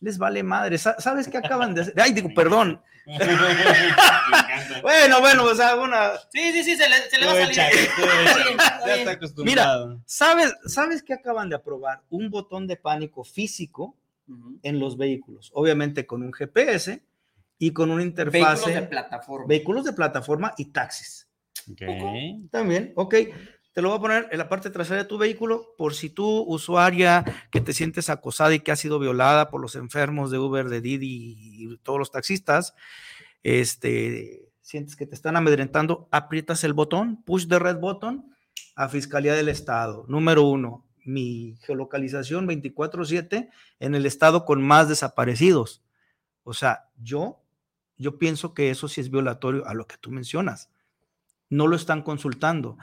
[0.00, 0.78] Les vale madre.
[0.78, 2.00] ¿Sabes qué acaban de hacer?
[2.00, 2.80] Ay, digo, perdón.
[4.82, 6.12] bueno, bueno, o sea, una.
[6.32, 7.56] Sí, sí, sí, se le, se le va a salir.
[8.86, 9.88] ya está acostumbrado.
[9.88, 12.02] Mira, ¿sabes, ¿sabes qué acaban de aprobar?
[12.08, 13.96] Un botón de pánico físico
[14.62, 15.50] en los vehículos.
[15.52, 17.02] Obviamente con un GPS
[17.58, 18.40] y con una interfase.
[18.40, 19.46] Vehículos de plataforma.
[19.46, 21.28] Vehículos de plataforma y taxis.
[21.70, 22.46] Okay.
[22.50, 23.14] También, ok
[23.76, 26.46] te lo voy a poner en la parte trasera de tu vehículo por si tú,
[26.48, 30.70] usuaria, que te sientes acosada y que ha sido violada por los enfermos de Uber,
[30.70, 32.74] de Didi y todos los taxistas,
[33.42, 38.34] este, sientes que te están amedrentando, aprietas el botón, push the red button
[38.76, 40.06] a Fiscalía del Estado.
[40.08, 45.84] Número uno, mi geolocalización 24/7 en el estado con más desaparecidos.
[46.44, 47.42] O sea, yo,
[47.98, 50.70] yo pienso que eso sí es violatorio a lo que tú mencionas.
[51.48, 52.76] No lo están consultando.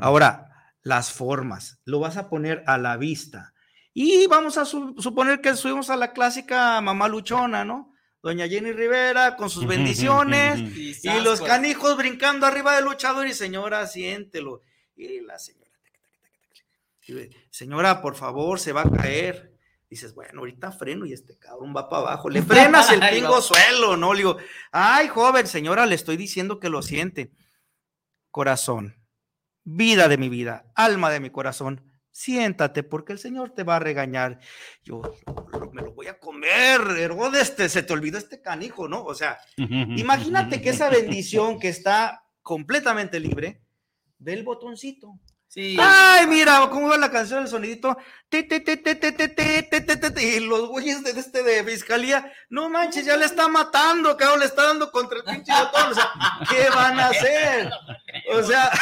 [0.00, 3.54] Ahora, las formas, lo vas a poner a la vista.
[3.92, 7.94] Y vamos a suponer que subimos a la clásica mamá luchona, ¿no?
[8.22, 13.86] Doña Jenny Rivera con sus bendiciones y, los canijos brincando arriba del luchador y señora,
[13.86, 14.62] siéntelo.
[14.96, 15.70] Y la señora,
[17.50, 19.52] señora, por favor, se va a caer.
[19.90, 22.30] Dices, bueno, ahorita freno y este cabrón va para abajo.
[22.30, 24.12] Le frenas el pingo suelo, ¿no?
[24.12, 24.38] Le digo,
[24.72, 27.30] ay, joven, señora, le estoy diciendo que lo siente.
[28.34, 28.96] Corazón,
[29.62, 33.78] vida de mi vida, alma de mi corazón siéntate porque el Señor te va a
[33.78, 34.40] regañar.
[34.82, 35.02] Yo
[35.72, 39.04] me lo voy a comer, Herodes, este, se te olvidó este canijo, ¿no?
[39.04, 43.62] O sea, imagínate que esa bendición que está completamente libre,
[44.18, 45.20] ve el botoncito,
[45.56, 47.96] Ay, mira, cómo va la canción, el sonidito.
[48.30, 54.46] Y los güeyes de este de fiscalía, no manches, ya le está matando, cabrón, le
[54.46, 55.92] está dando contra el pinche botón.
[55.92, 56.10] O sea,
[56.50, 57.70] ¿qué van a hacer?
[58.32, 58.72] O sea,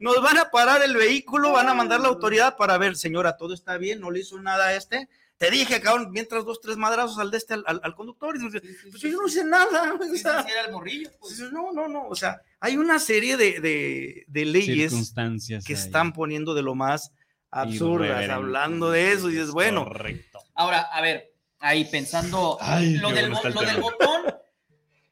[0.00, 3.54] nos van a parar el vehículo, van a mandar la autoridad para ver, señora, todo
[3.54, 5.08] está bien, no le hizo nada a este
[5.38, 8.36] te dije, cabrón, mientras dos, tres madrazos al de este, al, conductor.
[8.36, 9.94] Y dice, pues yo no hice nada.
[9.94, 11.38] O sea, el morrillo, pues.
[11.52, 12.08] No, no, no.
[12.08, 15.12] O sea, hay una serie de, de, leyes
[15.66, 17.12] que están poniendo de lo más
[17.50, 19.28] absurdas, hablando de eso.
[19.28, 19.84] Y dices, bueno.
[19.84, 20.40] Correcto.
[20.54, 22.58] Ahora, a ver, ahí pensando
[23.00, 24.22] lo, del, lo del botón.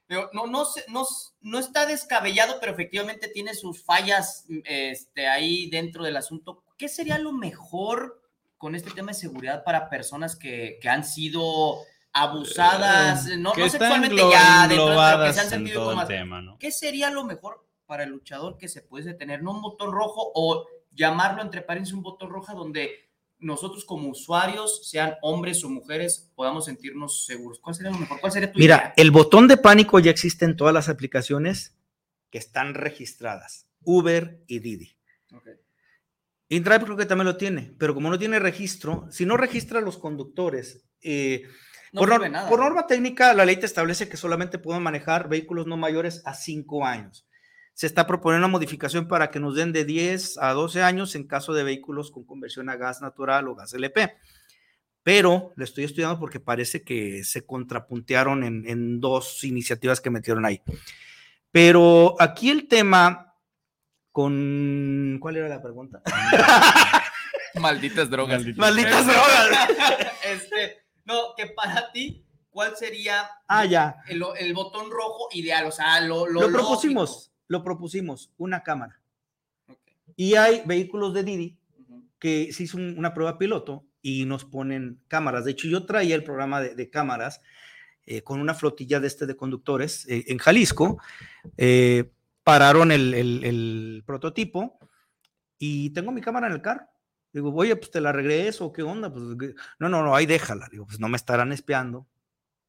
[0.07, 1.07] Pero no, no, no,
[1.41, 6.63] no está descabellado, pero efectivamente tiene sus fallas este, ahí dentro del asunto.
[6.79, 8.24] ¿Qué sería lo mejor
[8.59, 11.79] con este tema de seguridad para personas que, que han sido
[12.15, 16.59] abusadas, eh, no, sexualmente ya, de que se han sentido como tema, ¿no?
[16.59, 19.43] ¿Qué sería lo mejor para el luchador que se puede tener?
[19.43, 24.89] ¿No un botón rojo o llamarlo entre paréntesis un botón rojo donde nosotros como usuarios,
[24.89, 27.59] sean hombres o mujeres, podamos sentirnos seguros?
[27.59, 28.21] ¿Cuál sería lo mejor?
[28.21, 31.77] ¿Cuál sería tu Mira, el botón de pánico ya existe en todas las aplicaciones
[32.31, 34.97] que están registradas, Uber y Didi.
[35.33, 35.55] Okay.
[36.55, 39.83] InDrive creo que también lo tiene, pero como no tiene registro, si no registra a
[39.83, 41.45] los conductores, eh,
[41.93, 42.09] por,
[42.59, 46.85] norma técnica, la ley te establece que solamente pueden manejar vehículos no mayores a 5
[46.85, 47.27] años.
[47.73, 51.27] Se está proponiendo una modificación para que nos den de 10 a 12 años en
[51.27, 54.13] caso de vehículos con conversión a gas natural o gas LP.
[55.05, 60.45] Pero le estoy estudiando porque parece que se contrapuntearon en, en dos iniciativas que metieron
[60.45, 60.63] ahí.
[61.53, 63.34] Pero aquí el tema
[64.15, 65.19] con...
[65.21, 66.01] ¿Cuál era la pregunta?
[67.61, 68.47] Malditas drogas.
[68.57, 69.69] Malditas, drogas.
[70.25, 73.97] este, no, que para ti, ¿cuál sería ah, ya.
[74.07, 75.67] El, botón rojo ideal?
[75.67, 79.01] O sea, lo, lo, propusimos, lo propusimos, una cámara.
[80.15, 81.59] Y hay vehículos de Didi
[82.21, 85.45] que se hizo una prueba piloto y nos ponen cámaras.
[85.45, 87.41] De hecho, yo traía el programa de, cámaras
[88.07, 91.01] eh, con una flotilla de este de conductores eh, en Jalisco.
[91.57, 92.13] Eh,
[92.45, 94.79] pararon el, prototipo
[95.59, 96.87] y tengo mi cámara en el carro.
[97.33, 99.13] Digo, oye, pues te la regreso, ¿qué onda?
[99.13, 99.25] Pues,
[99.81, 100.69] no, no, no, ahí déjala.
[100.71, 102.07] Digo, pues no me estarán espiando.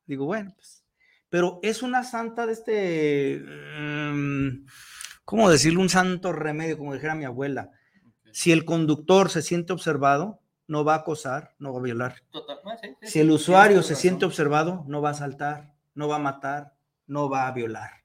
[0.08, 0.84] Digo, bueno, pues.
[1.30, 4.66] Pero es una santa de este, mm,
[5.24, 5.82] ¿cómo decirlo?
[5.82, 7.72] Un santo remedio, como dijera mi abuela.
[8.32, 12.16] Si el conductor se siente observado, no va a acosar, no va a violar.
[13.02, 16.74] si el usuario se siente observado, no va a asaltar, no va a matar,
[17.06, 18.05] no va a violar.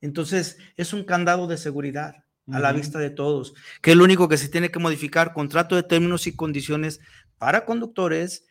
[0.00, 2.14] Entonces, es un candado de seguridad
[2.52, 5.76] a la vista de todos, que es lo único que se tiene que modificar, contrato
[5.76, 7.00] de términos y condiciones
[7.38, 8.44] para conductores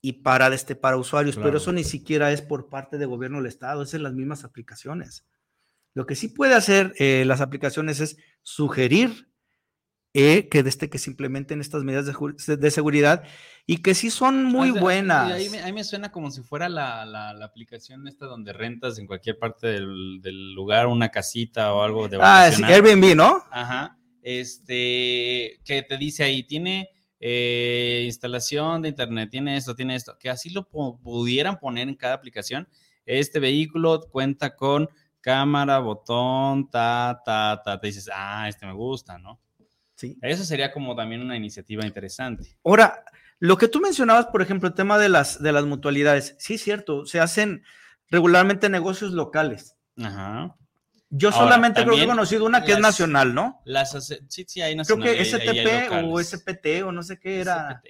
[0.00, 3.46] y para, este, para usuarios, pero eso ni siquiera es por parte de gobierno del
[3.46, 5.24] Estado, es en las mismas aplicaciones.
[5.94, 9.28] Lo que sí puede hacer eh, las aplicaciones es sugerir
[10.18, 13.22] eh, que desde que se implementen estas medidas de, seguridad
[13.66, 15.30] y que sí son muy buenas.
[15.30, 19.38] Ahí me, me, suena como si fuera la, la, aplicación esta donde rentas en cualquier
[19.38, 23.44] parte del, del, lugar una casita o algo de Ah, sí, Airbnb, ¿no?
[23.50, 23.98] Ajá.
[24.22, 26.88] Este, que te dice ahí, tiene
[27.20, 32.14] eh, instalación de internet, tiene esto, tiene esto, que así lo pudieran poner en cada
[32.14, 32.66] aplicación.
[33.04, 34.88] Este vehículo cuenta con
[35.20, 37.78] cámara, botón, ta, ta, ta.
[37.78, 39.42] Te dices, ah, este me gusta, ¿no?
[39.96, 40.18] Sí.
[40.22, 42.56] Eso sería como también una iniciativa interesante.
[42.64, 43.02] Ahora,
[43.38, 46.62] lo que tú mencionabas, por ejemplo, el tema de las, de las mutualidades, sí es
[46.62, 47.64] cierto, se hacen
[48.10, 49.76] regularmente negocios locales.
[50.00, 50.54] Ajá.
[51.08, 53.62] Yo solamente creo que he conocido una que es nacional, ¿no?
[53.64, 53.92] Las,
[54.28, 55.04] sí, sí, hay nacional.
[55.04, 57.80] Creo que STP o SPT o no sé qué era.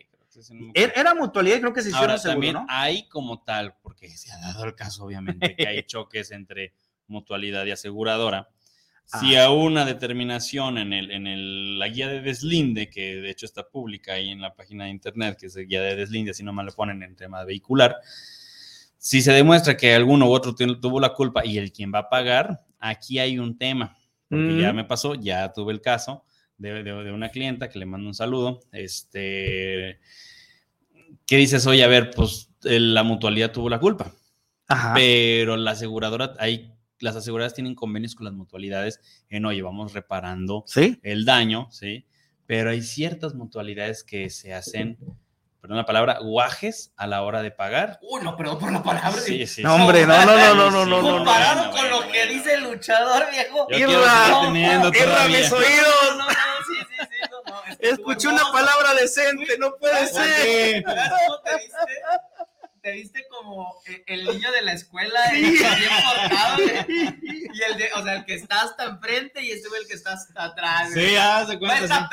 [0.75, 4.39] Er, era, mutualidad, creo que se hicieron seguro, también hay como tal, porque se ha
[4.39, 6.75] dado el caso, obviamente, que hay choques entre
[7.07, 8.51] mutualidad y aseguradora.
[9.07, 13.47] Si a una determinación en, el, en el, la guía de deslinde, que de hecho
[13.47, 16.43] está pública ahí en la página de internet, que es la guía de deslinde, si
[16.43, 17.97] no me lo ponen en tema vehicular,
[18.99, 22.09] si se demuestra que alguno u otro tuvo la culpa y el quien va a
[22.09, 23.97] pagar, aquí hay un tema,
[24.29, 26.25] porque ya me pasó, ya tuve el caso
[26.59, 30.01] de, de, una clienta que le mando un saludo, este,
[31.27, 34.13] que dices, oye, a ver, pues la mutualidad tuvo la culpa,
[34.95, 40.65] pero la aseguradora, hay las aseguradoras tienen convenios con las mutualidades en, oye, vamos reparando
[41.03, 42.07] el daño, ¿sí?
[42.47, 44.99] Pero hay ciertas mutualidades que se hacen,
[45.61, 47.99] perdón la palabra, guajes a la hora de pagar.
[48.03, 49.21] Uy, no, perdón por la palabra.
[49.21, 49.63] Sí, sí.
[49.63, 51.17] No, hombre, no, no, no, no, no, no.
[51.19, 53.67] Comparado con lo que dice el luchador, viejo.
[53.71, 54.49] Irra,
[54.95, 56.17] irra mis oídos.
[56.17, 57.31] No, no, sí, sí, sí.
[57.31, 60.85] No, Escuché una palabra decente, no puede ser.
[60.85, 62.36] ¿Te
[62.87, 65.57] te viste como e, el niño de la escuela bien
[66.05, 69.95] portado, y el de, o sea, el que está hasta enfrente y este el que
[69.95, 70.93] está hasta atrás.
[70.95, 72.09] Sí, ya se cuenta.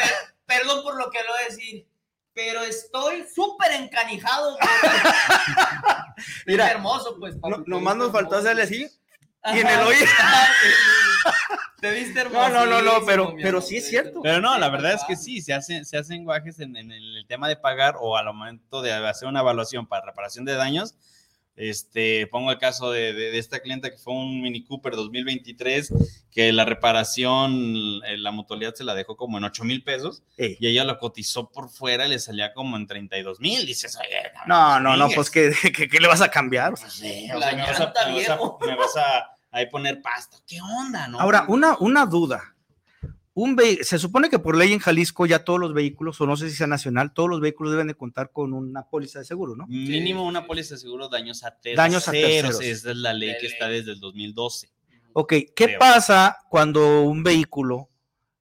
[0.48, 1.86] perdón por lo que lo voy a decir,
[2.34, 4.58] pero estoy súper encanijado.
[6.48, 7.36] Mira, hermoso, pues.
[7.36, 8.90] No, nomás nos faltó hacerle así
[9.46, 10.06] y en el oído.
[11.84, 12.50] Te viste hermoso.
[12.50, 14.22] No, no, no, pero, pero sí es cierto.
[14.22, 17.50] Pero no, la verdad es que sí, se hacen, se hacen guajes en, el tema
[17.50, 20.96] de pagar o al momento de hacer una evaluación para reparación de daños.
[21.56, 25.94] Este, pongo el caso de, esta clienta que fue un Mini Cooper 2023,
[26.32, 30.66] que la reparación, eh, la mutualidad se la dejó como en 8 mil pesos y
[30.66, 33.66] ella lo cotizó por fuera y le salía como en 32 mil.
[33.66, 35.54] Dices, oye, no, no, no, pues ¿qué,
[35.92, 36.74] ¿qué, le vas a cambiar?
[38.66, 40.38] me vas a ahí poner pasto.
[40.46, 41.20] ¿Qué onda, no?
[41.20, 42.56] Ahora, una, una duda.
[43.36, 46.50] Un se supone que por ley en Jalisco ya todos los vehículos, o no sé
[46.52, 49.66] si sea nacional, todos los vehículos deben de contar con una póliza de seguro, ¿no?
[49.66, 51.78] Mínimo una póliza de seguro daños a terceros.
[51.78, 52.62] Daños a terceros.
[52.62, 54.72] Esa es la ley que está desde el 2012.
[55.14, 57.90] Ok, ¿qué pasa cuando un vehículo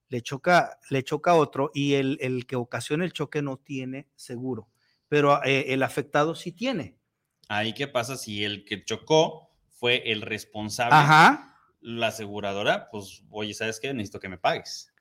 [0.08, 4.08] le choca, le choca a otro y el, el, que ocasiona el choque no tiene
[4.14, 4.68] seguro,
[5.08, 6.96] pero eh, el afectado sí tiene?
[7.48, 9.51] Ahí, ¿qué pasa si el que chocó
[9.82, 10.94] fue el responsable,
[11.80, 13.92] la aseguradora, pues, oye, ¿sabes qué?
[13.92, 14.92] Necesito que me pagues.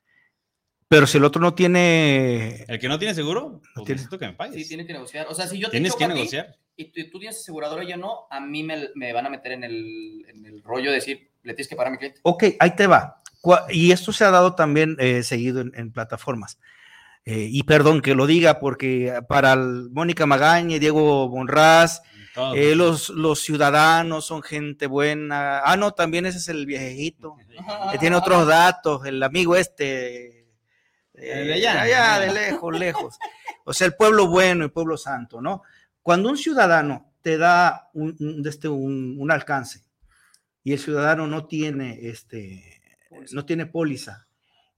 [0.88, 2.66] Pero si el otro no tiene.
[2.68, 4.56] El que no tiene seguro, pues necesito que me pagues.
[4.56, 5.28] Sí, tiene que negociar.
[5.30, 6.58] O sea, si yo te Tienes que negociar.
[6.76, 10.64] y tú, tienes aseguradora y yo no, a mí me, van a meter en el,
[10.64, 12.20] rollo de decir, le tienes que pagar a mi cliente.
[12.24, 13.22] Ok, ahí te va.
[13.70, 16.58] Y esto se ha dado también eh, seguido en, plataformas.
[17.24, 22.02] Eh, y perdón que lo diga, porque para Mónica Magaña y Diego Bonraz
[22.56, 25.60] eh, los, los ciudadanos son gente buena.
[25.60, 27.36] Ah, no, también ese es el viejito,
[27.92, 30.48] que tiene otros datos, el amigo este.
[31.14, 31.82] Eh, de allá.
[31.82, 33.20] allá, de lejos, lejos.
[33.66, 35.64] O sea, el pueblo bueno, el pueblo santo, ¿no?
[36.02, 39.84] Cuando un ciudadano te da un, este, un, alcance
[40.64, 42.82] y el ciudadano no tiene, este,
[43.32, 44.28] no tiene póliza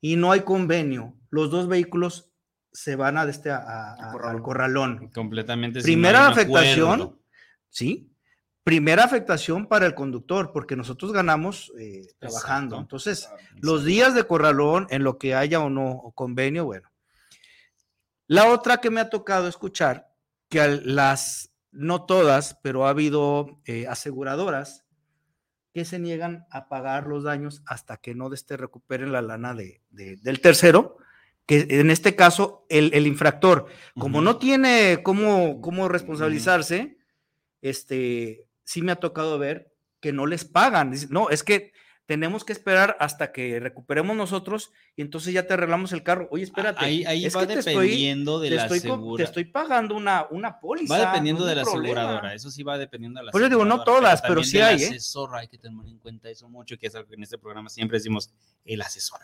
[0.01, 2.31] y no hay convenio, los dos vehículos
[2.73, 5.09] se van a, este, al corralón.
[5.13, 5.81] Completamente.
[5.81, 7.17] Primera afectación,
[7.73, 8.09] ¿sí?
[8.63, 12.79] Primera afectación para el conductor, porque nosotros ganamos eh, trabajando.
[12.79, 13.27] Entonces,
[13.59, 16.89] los días de corralón, en lo que haya o no convenio, bueno.
[18.27, 20.13] La otra que me ha tocado escuchar,
[20.47, 24.85] que las, no todas, pero ha habido eh, aseguradoras
[25.73, 29.81] que se niegan a pagar los daños hasta que no este recuperen la lana de,
[29.89, 30.97] del tercero,
[31.45, 33.65] que en este caso el, infractor,
[33.99, 37.02] como no tiene cómo, cómo responsabilizarse,
[37.63, 40.93] este, sí me ha tocado ver que no les pagan.
[41.09, 41.71] no, es que
[42.05, 46.27] tenemos que esperar hasta que recuperemos nosotros y entonces ya te arreglamos el carro.
[46.31, 46.83] Oye, espérate.
[46.83, 48.81] Ahí, ahí va dependiendo de la estoy,
[49.15, 50.97] Te estoy pagando una, una póliza.
[50.97, 52.33] Va dependiendo de la aseguradora.
[52.33, 54.75] Eso sí va dependiendo de la Pues yo digo, no todas, pero, sí hay.
[54.75, 54.87] El ¿eh?
[54.87, 57.69] asesor, hay que tener en cuenta eso mucho, que es algo que en este programa
[57.69, 58.33] siempre decimos,
[58.65, 59.21] el asesor.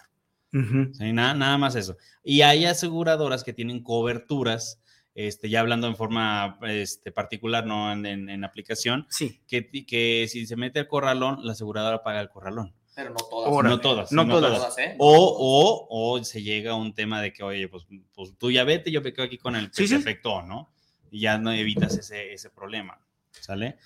[0.51, 1.97] nada, nada más eso.
[2.23, 4.79] Y hay aseguradoras que tienen coberturas
[5.15, 9.41] este, ya hablando en forma este, particular, no en, aplicación, sí.
[9.47, 12.73] que, que si se mete el corralón, la aseguradora paga el corralón.
[12.95, 13.63] Pero no todas.
[13.63, 14.11] no todas.
[14.11, 14.77] No, todas.
[14.77, 14.95] ¿eh?
[14.97, 18.65] o, o, o, se llega a un tema de que, oye, pues, pues tú ya
[18.65, 20.69] vete, yo me quedo aquí con el que se afectó, ¿no?
[21.09, 22.99] Y ya no evitas ese, ese problema,
[23.31, 23.77] ¿sale?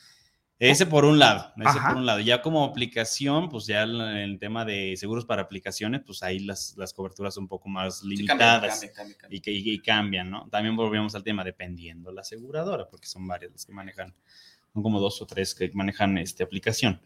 [0.59, 2.19] Ese por un lado, ese por un lado.
[2.19, 6.93] Ya como aplicación, pues ya el, tema de seguros para aplicaciones, pues ahí las, las
[6.93, 8.83] coberturas son un poco más limitadas
[9.29, 10.47] Y, que, y, cambian, ¿no?
[10.49, 14.13] También volvemos al tema dependiendo la aseguradora, porque son varias las que manejan,
[14.73, 17.01] son como dos o tres que manejan esta aplicación.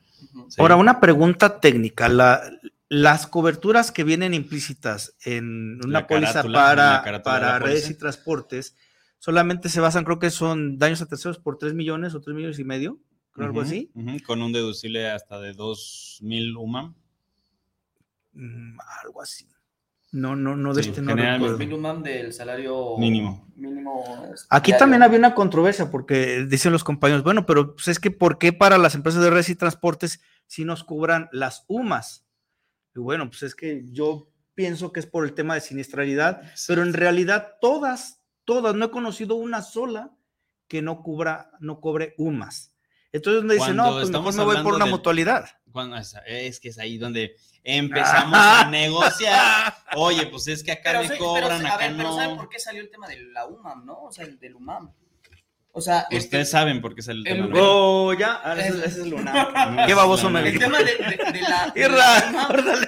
[0.58, 2.10] Ahora, una pregunta técnica.
[2.90, 8.76] las coberturas que vienen implícitas en una póliza para, para redes y transportes
[9.20, 12.60] solamente se basan, creo que son daños a terceros por 3 millones o 3 millones
[12.60, 13.00] y medio,
[13.38, 13.92] creo algo así.
[14.26, 16.96] con un deducible hasta de 2 mil UMAM.
[18.34, 19.48] Mm, algo así.
[20.12, 22.02] No, no, no de este no recuerdo.
[22.02, 23.46] del salario mínimo.
[24.50, 28.38] Aquí también había una controversia porque dicen los compañeros, bueno, pero pues es que ¿por
[28.38, 32.26] qué para las empresas de redes y transportes si nos cobran las UMAS?
[32.96, 36.84] Y bueno, pues es que yo pienso que es por el tema de siniestralidad, pero
[36.84, 40.16] en realidad todas, todas, no he conocido una sola
[40.68, 42.77] que no cubra, no cobre UMAS.
[43.18, 45.46] Entonces me dicen, no, pues mejor me voy por una mutualidad.
[46.26, 49.76] es que es ahí donde empezamos a negociar.
[49.96, 51.98] Oye, pues es que acá me cobran, acá ver, no.
[51.98, 54.04] Pero ¿saben por qué salió el tema de la UMAM, no?
[54.04, 54.92] O sea, el del UMAM.
[55.72, 57.50] O sea, ustedes este, saben por qué salió el, tema.
[57.60, 59.86] Oh, ya, ese, es el UNAM.
[59.86, 60.96] Qué baboso me El tema de,
[61.76, 62.22] de, la.
[62.50, 62.88] Raro,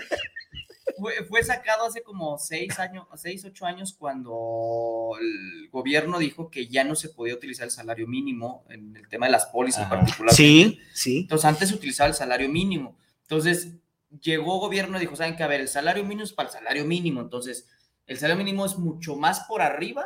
[0.97, 5.48] fue, fue, sacado hace como seis años, seis, ocho años, cuando el
[5.79, 9.31] gobierno dijo que ya no se podía utilizar el salario mínimo en el tema de
[9.31, 10.33] las pólizas en particular.
[10.33, 11.19] Sí, sí.
[11.19, 12.97] Entonces, antes se utilizaba el salario mínimo.
[13.23, 13.75] Entonces,
[14.21, 15.43] llegó gobierno y dijo, ¿saben qué?
[15.43, 17.21] A ver, el salario mínimo es para el salario mínimo.
[17.21, 17.67] Entonces,
[18.05, 20.05] el salario mínimo es mucho más por arriba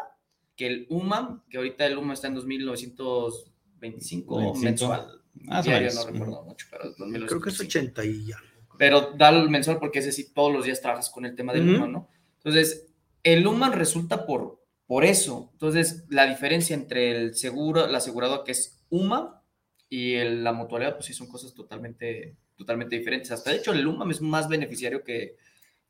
[0.55, 5.21] que el UMAM, que ahorita el UMAM está en 2.925 mensual.
[5.47, 6.93] Ah, no recuerdo mucho, pero
[7.27, 8.37] Creo que es 80 y ya
[8.77, 11.81] pero da el mensual porque ese sí todos los días trabajas con el tema del
[11.81, 12.09] uh ¿no?
[12.37, 12.87] Entonces,
[13.23, 15.49] el human resulta por, por eso.
[15.53, 19.41] Entonces, la diferencia entre el seguro, la aseguradora que es UMA
[19.89, 23.31] y la mutualidad, pues sí son cosas totalmente, totalmente diferentes.
[23.31, 25.35] Hasta de hecho, el UMA es más beneficiario que,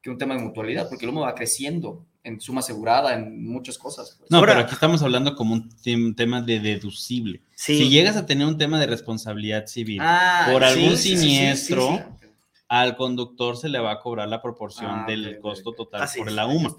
[0.02, 3.78] que un tema de mutualidad, porque el UMA va creciendo en suma asegurada, en muchas
[3.78, 4.16] cosas.
[4.18, 4.32] Pues.
[4.32, 7.42] No, pero aquí estamos hablando como un tema de deducible.
[7.56, 12.18] Si llegas a tener un tema de responsabilidad civil ah, por algún siniestro,
[12.82, 16.48] al conductor se le va a cobrar la proporción ah, del costo total por la
[16.48, 16.76] UMA.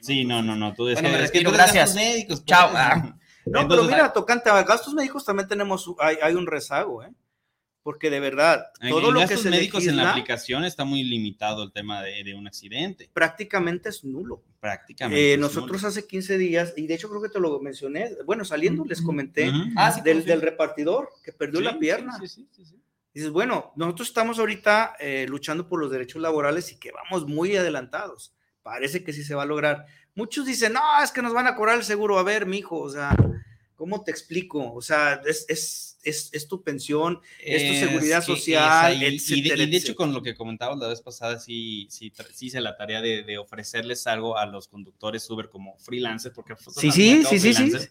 [0.00, 1.94] sí, no, no, no, tú bueno, me retiro, gracias.
[1.94, 2.40] médicos.
[2.40, 2.44] Pues.
[2.44, 2.70] Chao.
[2.74, 3.18] Ah.
[3.44, 7.12] No, pero mira, tocante a gastos médicos también tenemos, hay, hay un rezago, ¿eh?
[7.82, 11.72] Porque de verdad, todo lo que se médicos en la aplicación está muy limitado el
[11.72, 13.10] tema de, de un accidente.
[13.12, 14.44] Prácticamente es nulo.
[14.60, 15.34] Prácticamente.
[15.34, 18.84] Eh, nosotros hace 15 días, y de hecho creo que te lo mencioné, bueno, saliendo
[18.84, 22.16] les comenté ah, del, del, repartidor que perdió la pierna.
[22.20, 22.81] Sí, sí, sí,
[23.14, 27.56] dices, bueno, nosotros estamos ahorita eh, luchando por los derechos laborales y que vamos muy
[27.56, 28.32] adelantados.
[28.62, 29.86] Parece que sí se va a lograr.
[30.14, 32.18] Muchos dicen, no, es que nos van a cobrar el seguro.
[32.18, 33.14] A ver, mijo, o sea,
[33.74, 34.72] ¿cómo te explico?
[34.72, 39.96] O sea, es, es, es, es tu pensión, es tu seguridad social, y, de, hecho,
[39.96, 43.38] con lo que comentabas la vez pasada, sí, sí, sí hice la tarea de, de,
[43.38, 47.88] ofrecerles algo a los conductores Uber como freelancers, porque sí, sí, sí, sí, sí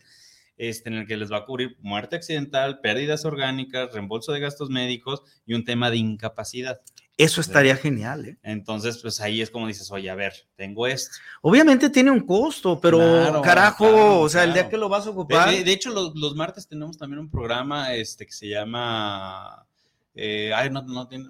[0.62, 4.70] este, en el que les va a cubrir muerte accidental, pérdidas orgánicas, reembolso de gastos
[4.70, 6.82] médicos y un tema de incapacidad.
[7.18, 8.38] Eso estaría genial, ¿eh?
[8.44, 11.18] Entonces, pues ahí es como dices, oye, a ver, tengo esto.
[11.42, 15.50] Obviamente tiene un costo, pero carajo, o sea, el día que lo vas a ocupar.
[15.50, 19.66] De, hecho, los, martes tenemos también un programa este, que se llama.
[20.14, 20.52] Eh,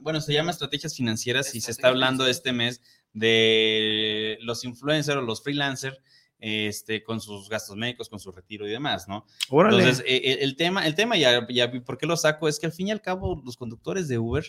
[0.02, 2.82] bueno, se llama Estrategias Financieras y se está hablando este mes
[3.14, 6.00] de los influencers o los freelancers
[6.42, 9.26] este, con sus gastos médicos, con su retiro y demás, ¿no?
[9.52, 12.48] Entonces, eh, eh, el tema, el tema ya, ya, ¿por qué lo saco?
[12.48, 14.44] Es que al fin y al cabo, los conductores de Uber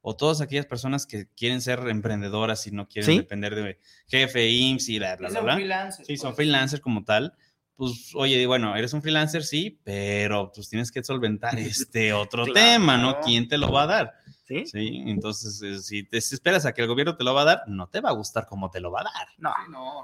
[0.00, 4.88] o todas aquellas personas que quieren ser emprendedoras y no quieren depender de jefe, IMSS
[4.88, 5.40] y bla, bla, bla.
[5.40, 6.06] Son freelancers.
[6.06, 6.36] Sí, son pues.
[6.36, 7.34] freelancers como tal.
[7.76, 12.96] Pues, oye, bueno, eres un freelancer, sí, pero pues tienes que solventar este otro tema,
[12.96, 13.20] ¿no?
[13.20, 14.14] ¿Quién te lo va a dar?
[14.44, 14.66] ¿Sí?
[14.66, 17.62] Sí, entonces eh, si te esperas a que el gobierno te lo va a dar,
[17.66, 19.28] no te va a gustar cómo te lo va a dar.
[19.38, 19.52] No,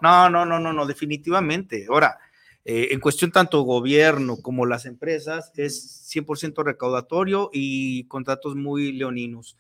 [0.01, 1.87] no, no, no, no, no definitivamente.
[1.89, 2.19] Ahora,
[2.65, 9.57] eh, en cuestión tanto gobierno como las empresas, es 100% recaudatorio y contratos muy leoninos.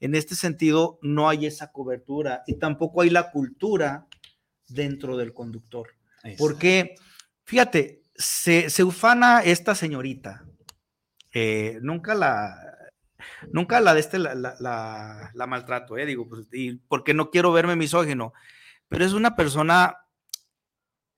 [0.00, 4.06] En este sentido, no hay esa cobertura y tampoco hay la cultura
[4.68, 5.88] dentro del conductor.
[6.38, 6.96] Porque,
[7.44, 10.44] fíjate, se, se, ufana esta señorita,
[11.32, 12.69] eh, nunca la,
[13.52, 16.06] Nunca la de este la, la, maltrato, ¿eh?
[16.06, 16.46] Digo, pues,
[16.88, 18.32] porque no quiero verme misógino,
[18.88, 19.96] pero es una persona,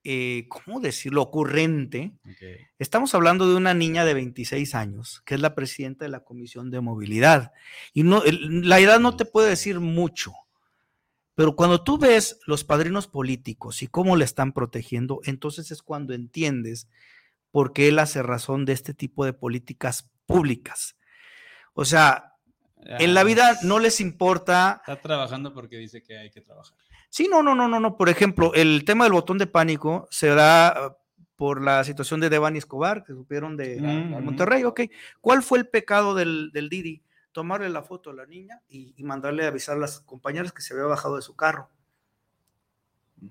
[0.03, 1.21] eh, ¿cómo decirlo?
[1.23, 2.13] Ocurrente.
[2.79, 6.71] Estamos hablando de una niña de 26 años, que es la presidenta de la Comisión
[6.71, 7.51] de Movilidad.
[7.93, 10.33] Y no, la edad no te puede decir mucho.
[11.35, 16.13] Pero cuando tú ves los padrinos políticos y cómo le están protegiendo, entonces es cuando
[16.13, 16.87] entiendes
[17.49, 20.95] por qué él hace razón de este tipo de políticas públicas.
[21.73, 22.33] O sea,
[22.85, 24.81] en la vida no les importa.
[24.81, 26.77] Está trabajando porque dice que hay que trabajar.
[27.09, 27.97] Sí, no, no, no, no, no.
[27.97, 30.97] Por ejemplo, el tema del botón de pánico se da ah,
[31.35, 34.81] por la situación de Devani Escobar, que supieron de, Monterrey, ok.
[35.21, 37.01] ¿Cuál fue el pecado del, Didi?
[37.31, 40.73] tomarle la foto a la niña y, mandarle a avisar a las compañeras que se
[40.73, 41.69] había bajado de su carro.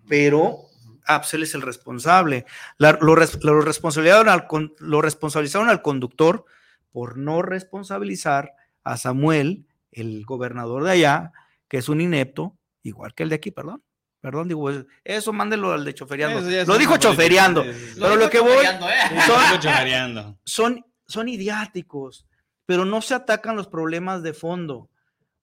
[0.09, 0.59] Pero
[1.07, 2.45] Apsel es el responsable.
[2.79, 6.45] lo, lo, responsabilizaron al, lo responsabilizaron al conductor
[6.93, 11.33] por no responsabilizar a Samuel, el gobernador de allá,
[11.69, 13.83] que es un inepto, igual que el de aquí, perdón.
[14.21, 14.71] Perdón, digo,
[15.03, 16.41] eso mándelo al de choferiando.
[16.65, 17.65] lo dijo choferiando,
[17.97, 20.37] pero lo, que voy ¿eh?
[20.45, 22.25] son, son idiáticos,
[22.65, 24.91] pero no se atacan los problemas de fondo.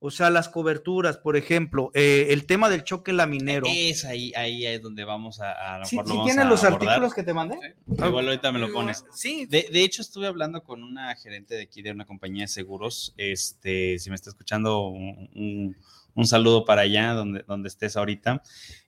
[0.02, 3.66] O sea, las coberturas, por ejemplo, eh, el tema del choque laminero.
[3.68, 5.84] Es ahí, ahí es donde vamos a.
[5.84, 7.58] ¿Sí, tienes los artículos que te mandé?
[7.86, 9.04] Igual ahorita me lo pones.
[9.14, 9.45] Sí.
[9.45, 13.14] De, de, hecho, estuve hablando con una gerente de aquí de una compañía de seguros.
[13.18, 15.76] Este, si me está escuchando, un,
[16.16, 18.41] un, saludo para allá, donde, donde estés ahorita.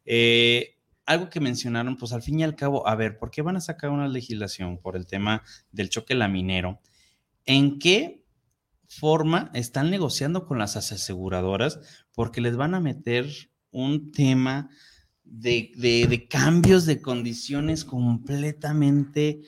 [0.05, 3.57] Eh, algo que mencionaron, pues al fin y al cabo, a ver, ¿por qué van
[3.57, 5.43] a sacar una legislación por el tema
[5.73, 6.79] del choque laminero?
[7.45, 8.20] ¿En qué
[8.91, 11.79] forma están negociando con las aseguradoras
[12.13, 13.25] porque les van a meter
[13.71, 14.69] un tema
[15.23, 19.41] de, cambios de condiciones completamente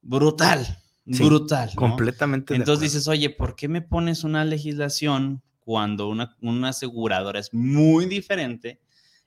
[0.00, 0.66] brutal.
[1.04, 1.72] brutal.
[1.74, 2.54] Completamente.
[2.54, 8.06] Entonces dices, oye, ¿por qué me pones una legislación cuando una, una aseguradora es muy
[8.06, 8.80] diferente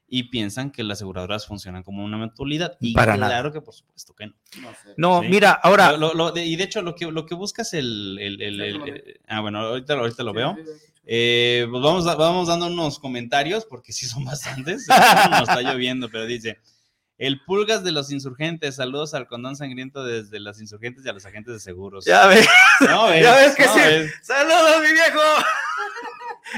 [0.09, 2.77] y piensan que las aseguradoras funcionan como una mutualidad.
[2.79, 4.33] Y Para claro que por supuesto que no.
[4.97, 5.95] No, mira, ahora.
[6.35, 8.17] y de hecho, lo que, lo que buscas el.
[8.19, 10.57] el, el, ah, bueno, ahorita, ahorita lo veo.
[11.05, 14.87] Eh, pues vamos, vamos dando unos comentarios, porque sí son bastantes.
[15.31, 16.59] Nos está lloviendo, pero dice.
[17.17, 21.25] El Pulgas de los Insurgentes, saludos al condón sangriento desde los Insurgentes y a los
[21.25, 22.05] agentes de seguros.
[22.05, 22.47] Ya ves.
[22.79, 24.09] ya ves que sí.
[24.23, 25.19] Saludos, mi viejo.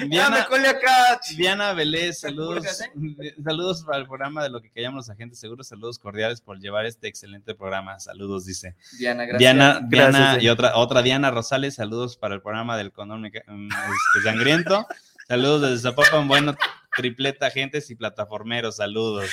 [0.07, 0.47] Diana,
[1.35, 2.65] Diana Vélez, saludos,
[3.43, 6.85] saludos para el programa de lo que callamos los agentes seguros, saludos cordiales por llevar
[6.85, 8.75] este excelente programa, saludos, dice.
[8.97, 9.39] Diana, gracias.
[9.39, 14.23] Diana, Diana y otra, otra Diana Rosales, saludos para el programa del condón mm, este,
[14.23, 14.87] sangriento,
[15.27, 16.55] saludos desde Zapopan, bueno,
[16.95, 19.29] tripleta agentes y plataformeros, saludos.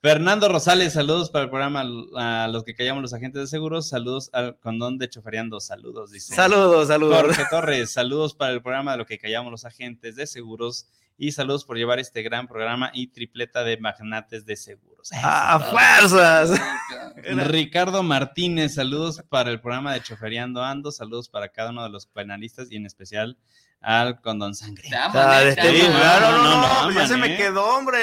[0.00, 1.80] Fernando Rosales, saludos para el programa
[2.14, 3.88] a los que callamos los agentes de seguros.
[3.88, 5.58] Saludos al condón de Choferiando.
[5.58, 6.36] Saludos, dice.
[6.36, 7.20] Saludos, saludos.
[7.20, 10.86] Jorge Torres, saludos para el programa de lo que callamos los agentes de seguros.
[11.20, 15.10] Y saludos por llevar este gran programa y tripleta de magnates de seguros.
[15.12, 16.60] ¡A fuerzas!
[17.48, 20.92] Ricardo Martínez, saludos para el programa de Choferiando Ando.
[20.92, 23.36] Saludos para cada uno de los penalistas y en especial
[23.80, 24.88] al condón sangre.
[24.90, 27.98] no, no, no, ya se me quedó, hombre.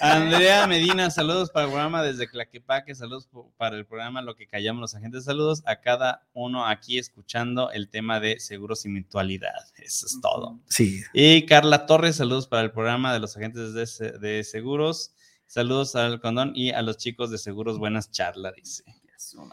[0.00, 4.80] Andrea Medina, saludos para el programa desde Claquepaque, saludos para el programa Lo que callamos
[4.80, 9.66] los agentes, saludos a cada uno aquí escuchando el tema de seguros y mutualidad.
[9.76, 10.60] Eso es todo.
[10.66, 11.02] Sí.
[11.12, 15.12] Y Carla Torres, saludos para el programa de los agentes de, de seguros.
[15.46, 18.84] Saludos al condón y a los chicos de seguros, buenas charlas, dice.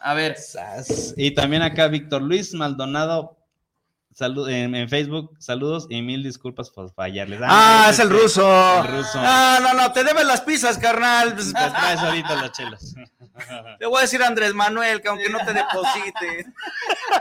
[0.01, 0.35] A ver.
[1.17, 3.37] Y también acá Víctor Luis Maldonado
[4.13, 7.39] Salud, en, Facebook, saludos y mil disculpas por fallarles.
[7.43, 8.43] Ah, es el ruso.
[8.45, 11.33] Ah, no, no, te deben las pizzas, carnal.
[11.33, 12.93] Pues traes ahorita las chelas.
[13.79, 16.45] Te voy a decir a Andrés Manuel que aunque no te deposite.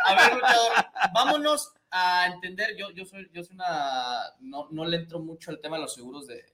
[0.05, 0.72] A ver, luchador,
[1.14, 2.76] vámonos a entender.
[2.76, 4.22] Yo, yo soy, yo soy una.
[4.40, 6.45] No, no le entro mucho al tema de los seguros de,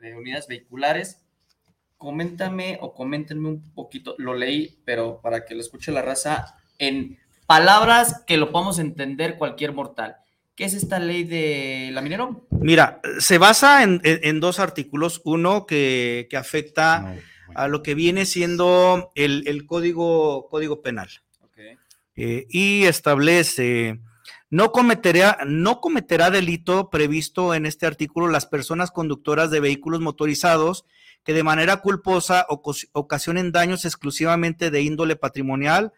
[0.00, 1.20] de unidades vehiculares.
[1.98, 4.14] Coméntame o coméntenme un poquito.
[4.18, 9.36] Lo leí, pero para que lo escuche la raza en palabras que lo podamos entender
[9.36, 10.16] cualquier mortal.
[10.54, 12.46] ¿Qué es esta ley de la minero?
[12.50, 15.20] Mira, se basa en, dos artículos.
[15.24, 17.16] Uno que, afecta
[17.56, 21.08] a lo que viene siendo el, código, código penal.
[22.16, 23.98] Eh, y establece,
[24.50, 30.84] no cometerá, no cometerá delito previsto en este artículo las personas conductoras de vehículos motorizados
[31.24, 32.46] que de manera culposa
[32.92, 35.92] ocasionen daños exclusivamente de índole patrimonial,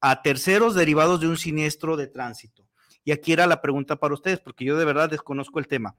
[0.00, 2.68] a terceros derivados de un siniestro de tránsito.
[3.04, 5.96] Y aquí era la pregunta para ustedes, porque yo de verdad desconozco el tema.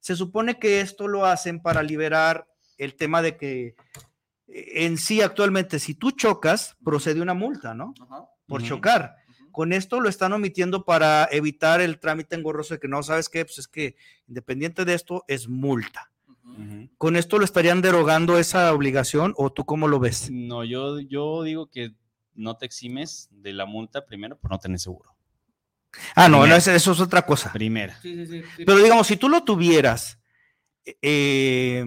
[0.00, 3.74] Se supone que esto lo hacen para liberar el tema de que
[4.48, 7.94] eh, en sí actualmente si tú chocas, procede una multa, ¿no?
[8.46, 9.16] Por chocar.
[9.52, 13.44] Con esto lo están omitiendo para evitar el trámite engorroso de que no sabes qué,
[13.44, 13.96] pues es que
[14.26, 16.10] independiente de esto es multa.
[16.98, 20.30] ¿Con esto lo estarían derogando esa obligación o tú cómo lo ves?
[20.30, 21.92] No, yo, yo digo que
[22.34, 25.14] no te eximes de la multa primero por no tener seguro.
[26.14, 27.52] Ah, no, eso, es otra cosa.
[27.52, 27.98] Primera.
[28.02, 30.18] Pero digamos, si tú lo tuvieras,
[31.00, 31.84] eh,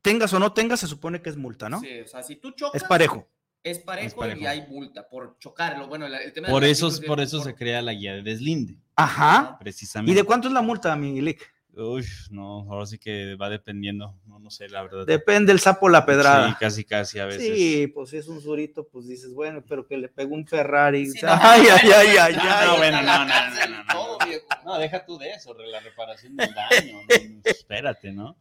[0.00, 1.80] tengas o no tengas, se supone que es multa, ¿no?
[1.80, 2.82] Sí, o sea, si tú chocas.
[2.82, 3.28] Es parejo.
[3.64, 5.86] Es parejo, y hay multa por chocarlo.
[5.86, 8.76] Bueno, el tema por eso, por eso se crea la guía de deslinde.
[8.96, 9.56] Ajá.
[9.60, 10.10] Precisamente.
[10.10, 11.36] ¿Y de cuánto es la multa, Miguel?
[11.74, 15.06] Uy, no, ahora sí que va dependiendo, no, no sé, la verdad.
[15.06, 16.50] Depende el sapo la pedrada.
[16.50, 17.42] Sí, casi, casi a veces.
[17.42, 21.10] Sí, pues si es un surito, pues dices, bueno, pero que le pegó un Ferrari.
[21.22, 22.66] ay, ay, ay, ay, ay.
[22.66, 24.78] No, bueno, no, no, no, no, no.
[24.78, 26.98] deja tú de eso, la reparación del daño.
[27.44, 28.36] espérate, ¿no?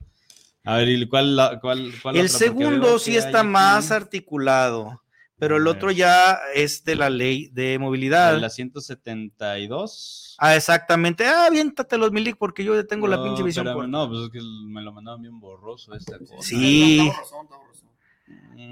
[0.65, 5.00] A ver, ¿y cuál, cuál, cuál El segundo sí está más articulado
[5.41, 8.35] pero el otro ya es de la ley de movilidad.
[8.35, 10.35] De la 172.
[10.37, 11.25] Ah, exactamente.
[11.25, 13.65] Ah, aviéntate los milik porque yo tengo la pinche visión.
[13.89, 16.35] no, pues es que me lo mandaban bien borroso esta cosa.
[16.41, 17.11] Sí.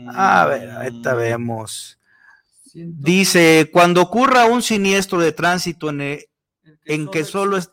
[0.09, 1.97] A ver, ahorita vemos.
[2.75, 6.29] Dice, cuando ocurra un siniestro de tránsito en, e,
[6.85, 7.71] en que solo, es,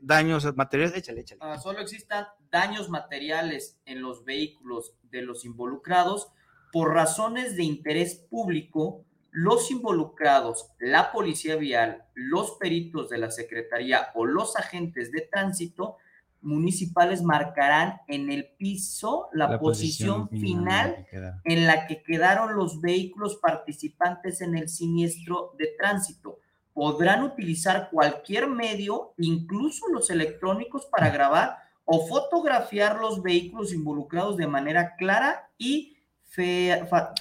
[0.00, 1.40] daños materiales, échale, échale.
[1.44, 6.28] Ah, solo existan daños materiales en los vehículos de los involucrados,
[6.72, 14.08] por razones de interés público, los involucrados, la policía vial, los peritos de la Secretaría
[14.14, 15.96] o los agentes de tránsito
[16.40, 21.06] municipales marcarán en el piso la, posición, final
[21.44, 26.38] en la que quedaron los vehículos participantes en el siniestro de tránsito.
[26.72, 34.46] Podrán utilizar cualquier medio, incluso los electrónicos, para grabar o fotografiar los vehículos involucrados de
[34.46, 35.97] manera clara y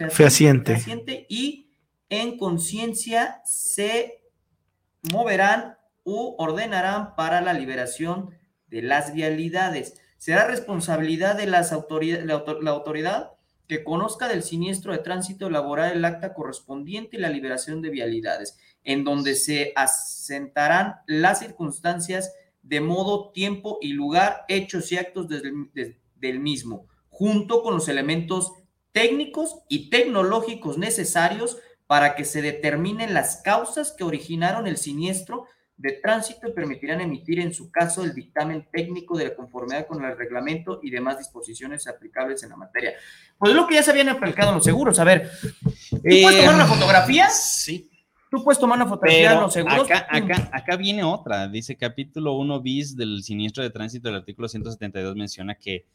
[0.09, 1.25] fehaciente.
[1.29, 1.69] y
[2.09, 4.23] en conciencia se
[5.11, 8.29] moverán u ordenarán para la liberación
[8.67, 9.95] de las vialidades.
[10.17, 13.31] Será responsabilidad de las autoridad, la, autoridad
[13.67, 18.57] que conozca del siniestro de tránsito elaborar el acta correspondiente y la liberación de vialidades,
[18.83, 26.39] en donde se asentarán las circunstancias de modo, tiempo y lugar, hechos y actos del
[26.39, 28.53] mismo, junto con los elementos
[28.91, 31.57] técnicos y tecnológicos necesarios
[31.87, 35.45] para que se determinen las causas que originaron el siniestro
[35.77, 40.03] de tránsito y permitirán emitir en su caso el dictamen técnico de la conformidad con
[40.03, 42.93] el reglamento y demás disposiciones aplicables en la materia.
[43.37, 44.99] Pues lo que ya se habían aplicado los seguros.
[44.99, 47.29] A ver, ¿tú puedes tomar una eh, fotografía?
[47.29, 47.91] Sí.
[48.29, 49.85] Tú puedes tomar una fotografía en los seguros.
[49.85, 51.47] Acá, acá, acá viene otra.
[51.47, 55.85] Dice capítulo 1 bis del siniestro de tránsito del artículo 172 menciona que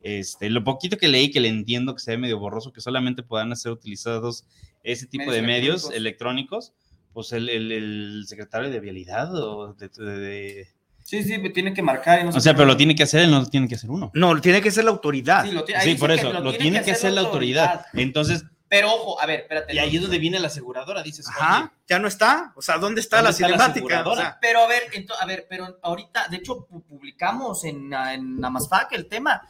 [0.00, 3.22] este, lo poquito que leí, que le entiendo que se ve medio borroso, que solamente
[3.22, 4.44] puedan ser utilizados
[4.82, 6.72] ese tipo de medios electrónicos,
[7.12, 10.68] pues el, secretario de Vialidad o de,
[11.04, 12.26] Sí, sí, tiene que marcar.
[12.26, 14.10] o sea, pero lo tiene que hacer, él no lo tiene que hacer uno.
[14.14, 15.44] No, lo tiene que hacer la autoridad.
[15.82, 17.86] Sí, por eso, lo, tiene, que, hacer la autoridad.
[17.92, 18.44] Entonces.
[18.68, 19.74] Pero ojo, a ver, espérate.
[19.74, 21.28] Y ahí es donde viene la aseguradora, dices.
[21.28, 22.54] Ajá, ya no está.
[22.56, 24.04] O sea, ¿dónde está la cinemática?
[24.40, 24.84] pero a ver,
[25.20, 29.42] a ver, pero ahorita, de hecho, publicamos en, en Amasfac el tema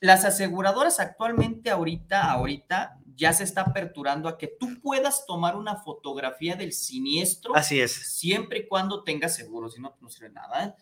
[0.00, 5.76] las aseguradoras actualmente, ahorita, ahorita, ya se está aperturando a que tú puedas tomar una
[5.76, 7.54] fotografía del siniestro.
[7.54, 7.92] Así es.
[7.92, 10.64] Siempre y cuando tengas seguro, si no, no sirve nada.
[10.64, 10.74] ¿eh?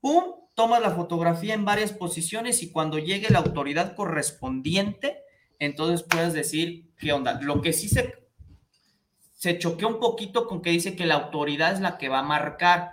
[0.00, 5.22] Pum, tomas la fotografía en varias posiciones y cuando llegue la autoridad correspondiente,
[5.58, 7.38] entonces puedes decir qué onda.
[7.42, 8.26] Lo que sí se,
[9.34, 12.24] se choquea un poquito con que dice que la autoridad es la que va a
[12.24, 12.92] marcar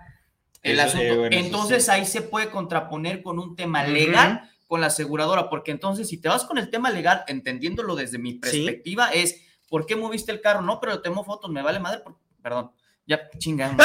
[0.62, 1.28] el asunto.
[1.32, 6.22] entonces ahí se puede contraponer con un tema legal con la aseguradora, porque entonces si
[6.22, 10.42] te vas con el tema legal, entendiéndolo desde mi perspectiva, es, ¿por qué moviste el
[10.42, 10.62] carro?
[10.62, 12.04] No, pero tengo fotos, me vale madre,
[12.44, 12.70] perdón,
[13.08, 13.76] ya chingan.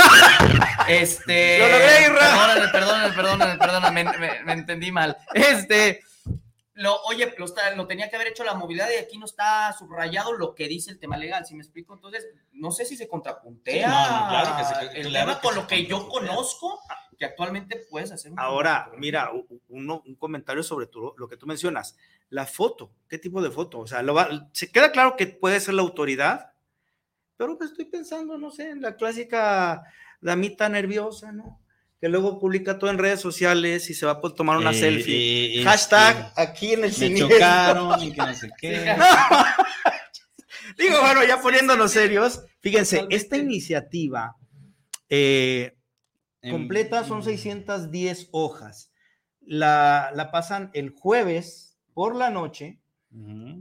[0.89, 5.17] este, lo logré, Perdóname, perdóname, perdóname, perdóname, me, me, entendí mal.
[5.33, 6.03] Este,
[6.75, 7.47] lo, oye, lo,
[7.77, 10.91] lo, tenía que haber hecho la movilidad y aquí no está subrayado lo que dice
[10.91, 11.95] el tema legal, si me explico?
[11.95, 16.09] Entonces, no sé si se contrapuntea claro que se, el tema con lo que yo
[16.09, 16.81] conozco
[17.17, 18.33] que actualmente puedes hacer.
[18.37, 19.31] Ahora, mira,
[19.69, 21.97] un comentario sobre lo que tú mencionas.
[22.29, 23.79] La foto, ¿qué tipo de foto?
[23.79, 24.17] O sea, lo
[24.53, 26.53] se queda claro que puede ser la autoridad,
[27.37, 29.85] pero pues estoy pensando, no sé, en la clásica
[30.21, 31.61] damita nerviosa, ¿no?
[32.05, 35.61] Que luego publica todo en redes sociales y se va a tomar una eh, selfie.
[35.63, 37.21] Eh, Hashtag aquí en el cine.
[37.21, 38.95] chocaron y que no sé qué.
[40.77, 44.37] Digo, bueno, ya poniéndonos serios, fíjense, esta iniciativa
[45.09, 45.79] eh,
[46.51, 48.93] completa son 610 hojas.
[49.41, 52.81] La, la pasan el jueves por la noche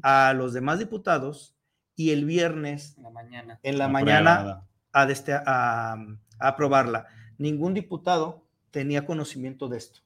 [0.02, 1.56] a los demás diputados
[1.96, 5.96] y el viernes en la mañana, en la mañana a, este, a,
[6.40, 7.08] aprobarla.
[7.38, 10.02] Ningún diputado tenía conocimiento de esto.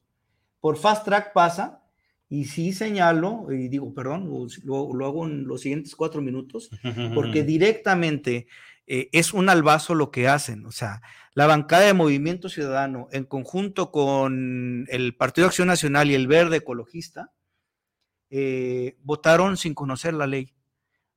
[0.60, 1.82] Por fast track pasa
[2.28, 4.28] y sí señalo, y digo, perdón,
[4.64, 6.70] lo, lo hago en los siguientes cuatro minutos,
[7.14, 8.48] porque directamente
[8.90, 10.64] eh, es un albazo lo que hacen.
[10.66, 11.02] O sea,
[11.34, 16.56] la bancada de Movimiento Ciudadano, en conjunto con el Partido Acción Nacional y el Verde
[16.56, 17.32] Ecologista,
[18.30, 20.54] eh, votaron sin conocer la ley.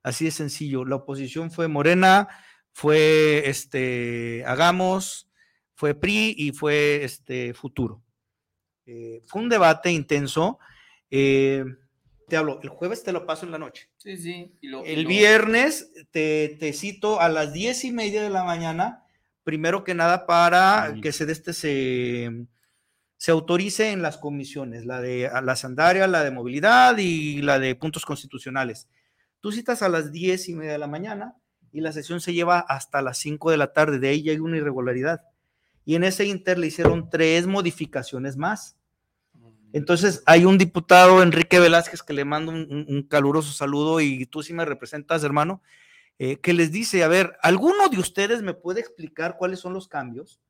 [0.02, 0.84] Así de sencillo.
[0.84, 2.28] La oposición fue Morena,
[2.72, 5.30] fue este Hagamos,
[5.74, 8.02] fue PRI y fue este Futuro.
[8.86, 10.58] Eh, fue un debate intenso.
[11.10, 11.64] Eh,
[12.28, 13.90] te hablo, el jueves te lo paso en la noche.
[13.98, 14.58] Sí, sí.
[14.84, 19.04] el viernes te, te, cito a las diez y media de la mañana,
[19.44, 22.46] primero que nada para que se, este, se,
[23.16, 27.74] se autorice en las comisiones, la de la sandaria, la de movilidad y la de
[27.74, 28.88] puntos constitucionales.
[29.40, 31.36] Tú citas a las diez y media de la mañana
[31.72, 34.38] y la sesión se lleva hasta las cinco de la tarde, de ahí ya hay
[34.38, 35.22] una irregularidad.
[35.84, 38.76] Y en ese inter le hicieron tres modificaciones más
[39.72, 44.52] entonces, hay un diputado, Enrique Velázquez, que le mando un, caluroso saludo y tú sí
[44.52, 45.62] me representas, hermano,
[46.18, 49.88] eh, que les dice, a ver, ¿alguno de ustedes me puede explicar cuáles son los
[49.88, 50.40] cambios?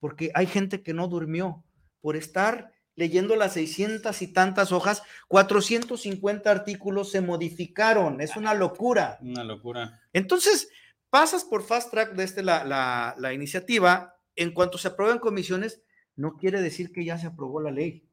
[0.00, 1.64] Porque hay gente que no durmió
[2.00, 9.18] por estar leyendo las 600 y tantas hojas, 450 artículos se modificaron, es una locura.
[9.22, 10.00] Una locura.
[10.12, 10.68] Entonces,
[11.08, 15.82] pasas por fast track de este, la, la, la iniciativa, en cuanto se aprueban comisiones,
[16.16, 18.04] no quiere decir que ya se aprobó la ley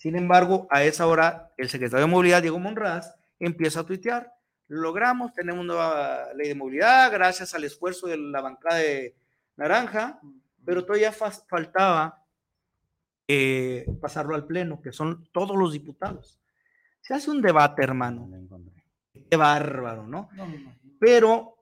[0.00, 4.32] sin embargo, a esa hora, el secretario de Movilidad, Diego Monraz, empieza a tuitear.
[4.66, 9.14] logramos, tenemos nueva ley de movilidad, gracias al esfuerzo de la bancada de
[9.58, 10.18] Naranja,
[10.64, 12.24] pero todavía faltaba
[13.28, 16.40] eh, pasarlo al Pleno, que son todos los diputados.
[17.02, 18.26] Se hace un debate, hermano.
[19.28, 20.30] Qué bárbaro, ¿no?
[20.98, 21.58] Pero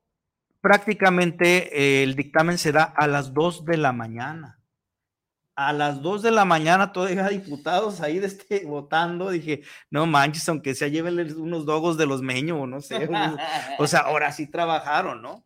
[0.60, 4.58] prácticamente el dictamen se da a las 2 de la mañana
[5.58, 10.48] a las 2 de la mañana todavía diputados ahí de este, votando, dije, no manches,
[10.48, 13.08] aunque sea llévenles unos dogos de los meños, no sé,
[13.80, 15.44] o sea, ahora sí trabajaron, ¿no?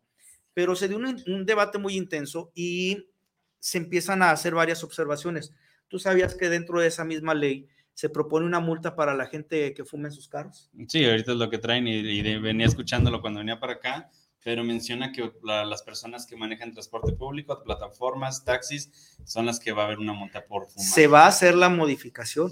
[0.53, 3.09] Pero se dio un, debate muy intenso y
[3.57, 5.51] se empiezan a hacer varias observaciones.
[5.87, 9.73] Tú sabías que dentro de esa misma ley se propone una multa para la gente
[9.73, 10.69] que fume en sus carros.
[10.89, 14.11] Sí, ahorita es lo que traen y venía escuchándolo cuando venía para acá
[14.43, 19.83] pero menciona que las personas que manejan transporte público, plataformas, taxis, son las que va
[19.83, 20.87] a haber una multa por fumar.
[20.87, 22.51] Se va a hacer la modificación,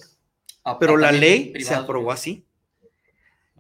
[0.63, 2.45] ah, pero la ley se aprobó así.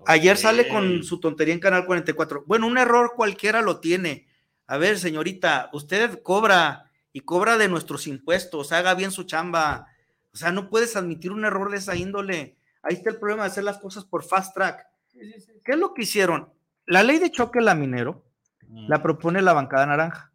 [0.05, 2.45] Ayer sale con su tontería en Canal 44.
[2.47, 4.27] Bueno, un error cualquiera lo tiene.
[4.65, 9.87] A ver, señorita, usted cobra y cobra de nuestros impuestos, haga bien su chamba.
[10.33, 12.57] O sea, no puedes admitir un error de esa índole.
[12.81, 14.87] Ahí está el problema de hacer las cosas por fast track.
[15.11, 16.51] ¿Qué es lo que hicieron?
[16.91, 18.25] La ley de choque laminero
[18.67, 18.89] mm.
[18.89, 20.33] la propone la bancada naranja.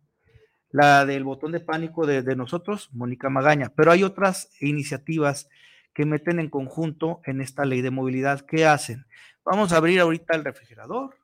[0.71, 3.75] La del botón de pánico de, nosotros, Mónica Magaña.
[3.77, 5.51] Pero hay otras iniciativas
[5.93, 8.41] que meten en conjunto en esta ley de movilidad.
[8.41, 9.05] ¿Qué hacen?
[9.45, 11.19] Vamos a abrir ahorita el refrigerador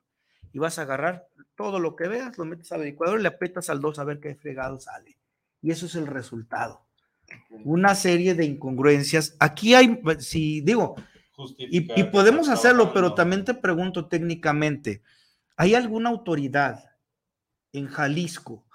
[0.51, 1.25] y vas a agarrar
[1.55, 4.19] todo lo que veas, lo metes al licuador y le apretas al 2 a ver
[4.19, 5.17] qué fregado sale.
[5.63, 6.85] Y eso es el resultado.
[7.63, 9.35] Una serie de incongruencias.
[9.39, 10.95] Aquí hay, si digo,
[11.57, 15.01] y, y, podemos hacerlo, pero también te pregunto técnicamente,
[15.55, 16.83] ¿Hay alguna autoridad
[17.71, 18.65] en Jalisco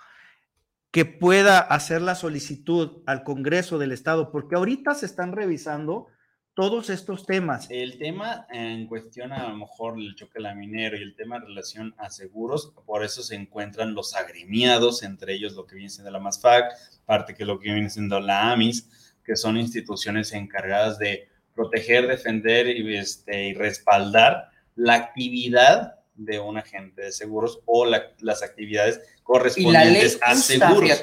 [0.91, 4.31] que pueda hacer la solicitud al Congreso del Estado?
[4.31, 6.09] Porque ahorita se están revisando
[6.55, 7.69] todos estos temas.
[7.71, 11.95] El tema en cuestión, a lo mejor el choque laminero y el tema en relación
[11.99, 16.19] a seguros, por eso se encuentran los agremiados, entre ellos lo que viene siendo la
[16.19, 16.73] MASFAC,
[17.07, 22.67] parte que lo que viene siendo la AMIS, que son instituciones encargadas de proteger, defender
[22.67, 30.19] y, este, y respaldar la actividad de un agente de seguros o las actividades correspondientes
[30.21, 31.03] a seguros.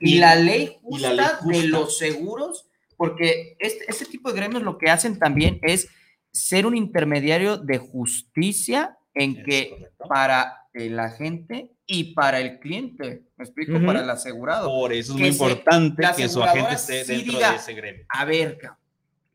[0.00, 4.90] y, la ley justa de los seguros, porque este, este, tipo de gremios lo que
[4.90, 5.88] hacen también es
[6.32, 13.44] ser un intermediario de justicia en que para el agente y para el cliente, me
[13.44, 14.68] explico, para el asegurado.
[14.68, 18.06] Por eso es muy importante que su agente esté dentro de ese gremio.
[18.08, 18.58] A ver,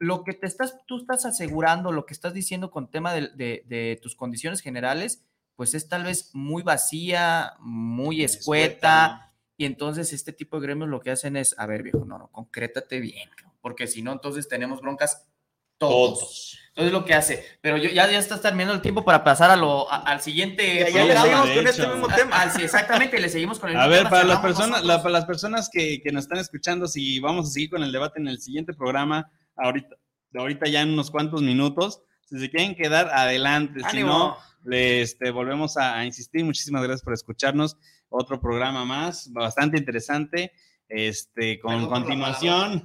[0.01, 4.15] lo que te estás, tú estás asegurando, lo que estás diciendo con tema de, tus
[4.15, 5.23] condiciones generales,
[5.55, 11.01] pues es tal vez muy vacía, muy escueta, y entonces este tipo de gremios lo
[11.01, 13.29] que hacen es, a ver, viejo, no, no, concrétate bien,
[13.61, 15.27] porque si no, entonces tenemos broncas
[15.77, 16.57] todos.
[16.69, 19.55] Entonces lo que hace, pero yo, ya, ya estás terminando el tiempo para pasar a
[19.55, 20.91] lo, al siguiente.
[20.91, 22.49] Ya, le seguimos con este mismo tema.
[22.49, 26.01] sí, exactamente, le seguimos con el A ver, para las, personas, para las personas que,
[26.01, 29.29] que nos están escuchando, si vamos a seguir con el debate en el siguiente programa,
[29.55, 29.95] ahorita,
[30.35, 32.01] ahorita ya en unos cuantos minutos.
[32.25, 33.81] Si se quieren quedar, adelante.
[33.91, 36.45] Si no, le, este, volvemos a, insistir.
[36.45, 37.77] Muchísimas gracias por escucharnos.
[38.09, 40.53] Otro programa más, bastante interesante.
[40.93, 42.83] Este, con continuación,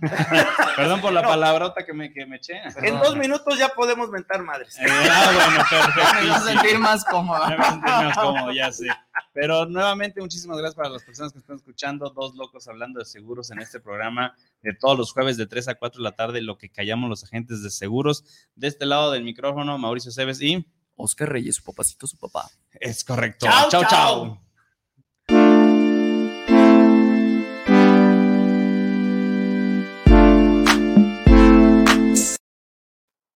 [0.76, 2.62] perdón por la palabrota que me, que me eché.
[2.80, 4.78] En dos minutos ya podemos mentar madres.
[4.78, 6.14] Eh, ah, bueno, perfecto.
[6.14, 7.48] Me voy a sentir más cómodo.
[7.48, 8.86] Me voy a sentir más cómodo, ya sé.
[9.32, 12.10] Pero nuevamente, muchísimas gracias para las personas que están escuchando.
[12.10, 15.74] Dos locos hablando de seguros en este programa de todos los jueves de 3 a
[15.74, 18.22] 4 de la tarde, lo que callamos los agentes de seguros.
[18.54, 22.48] De este lado del micrófono, Mauricio Cebes y Oscar Reyes, su papacito, su papá.
[22.70, 23.46] Es correcto.
[23.68, 23.84] chao.
[23.84, 24.45] chao.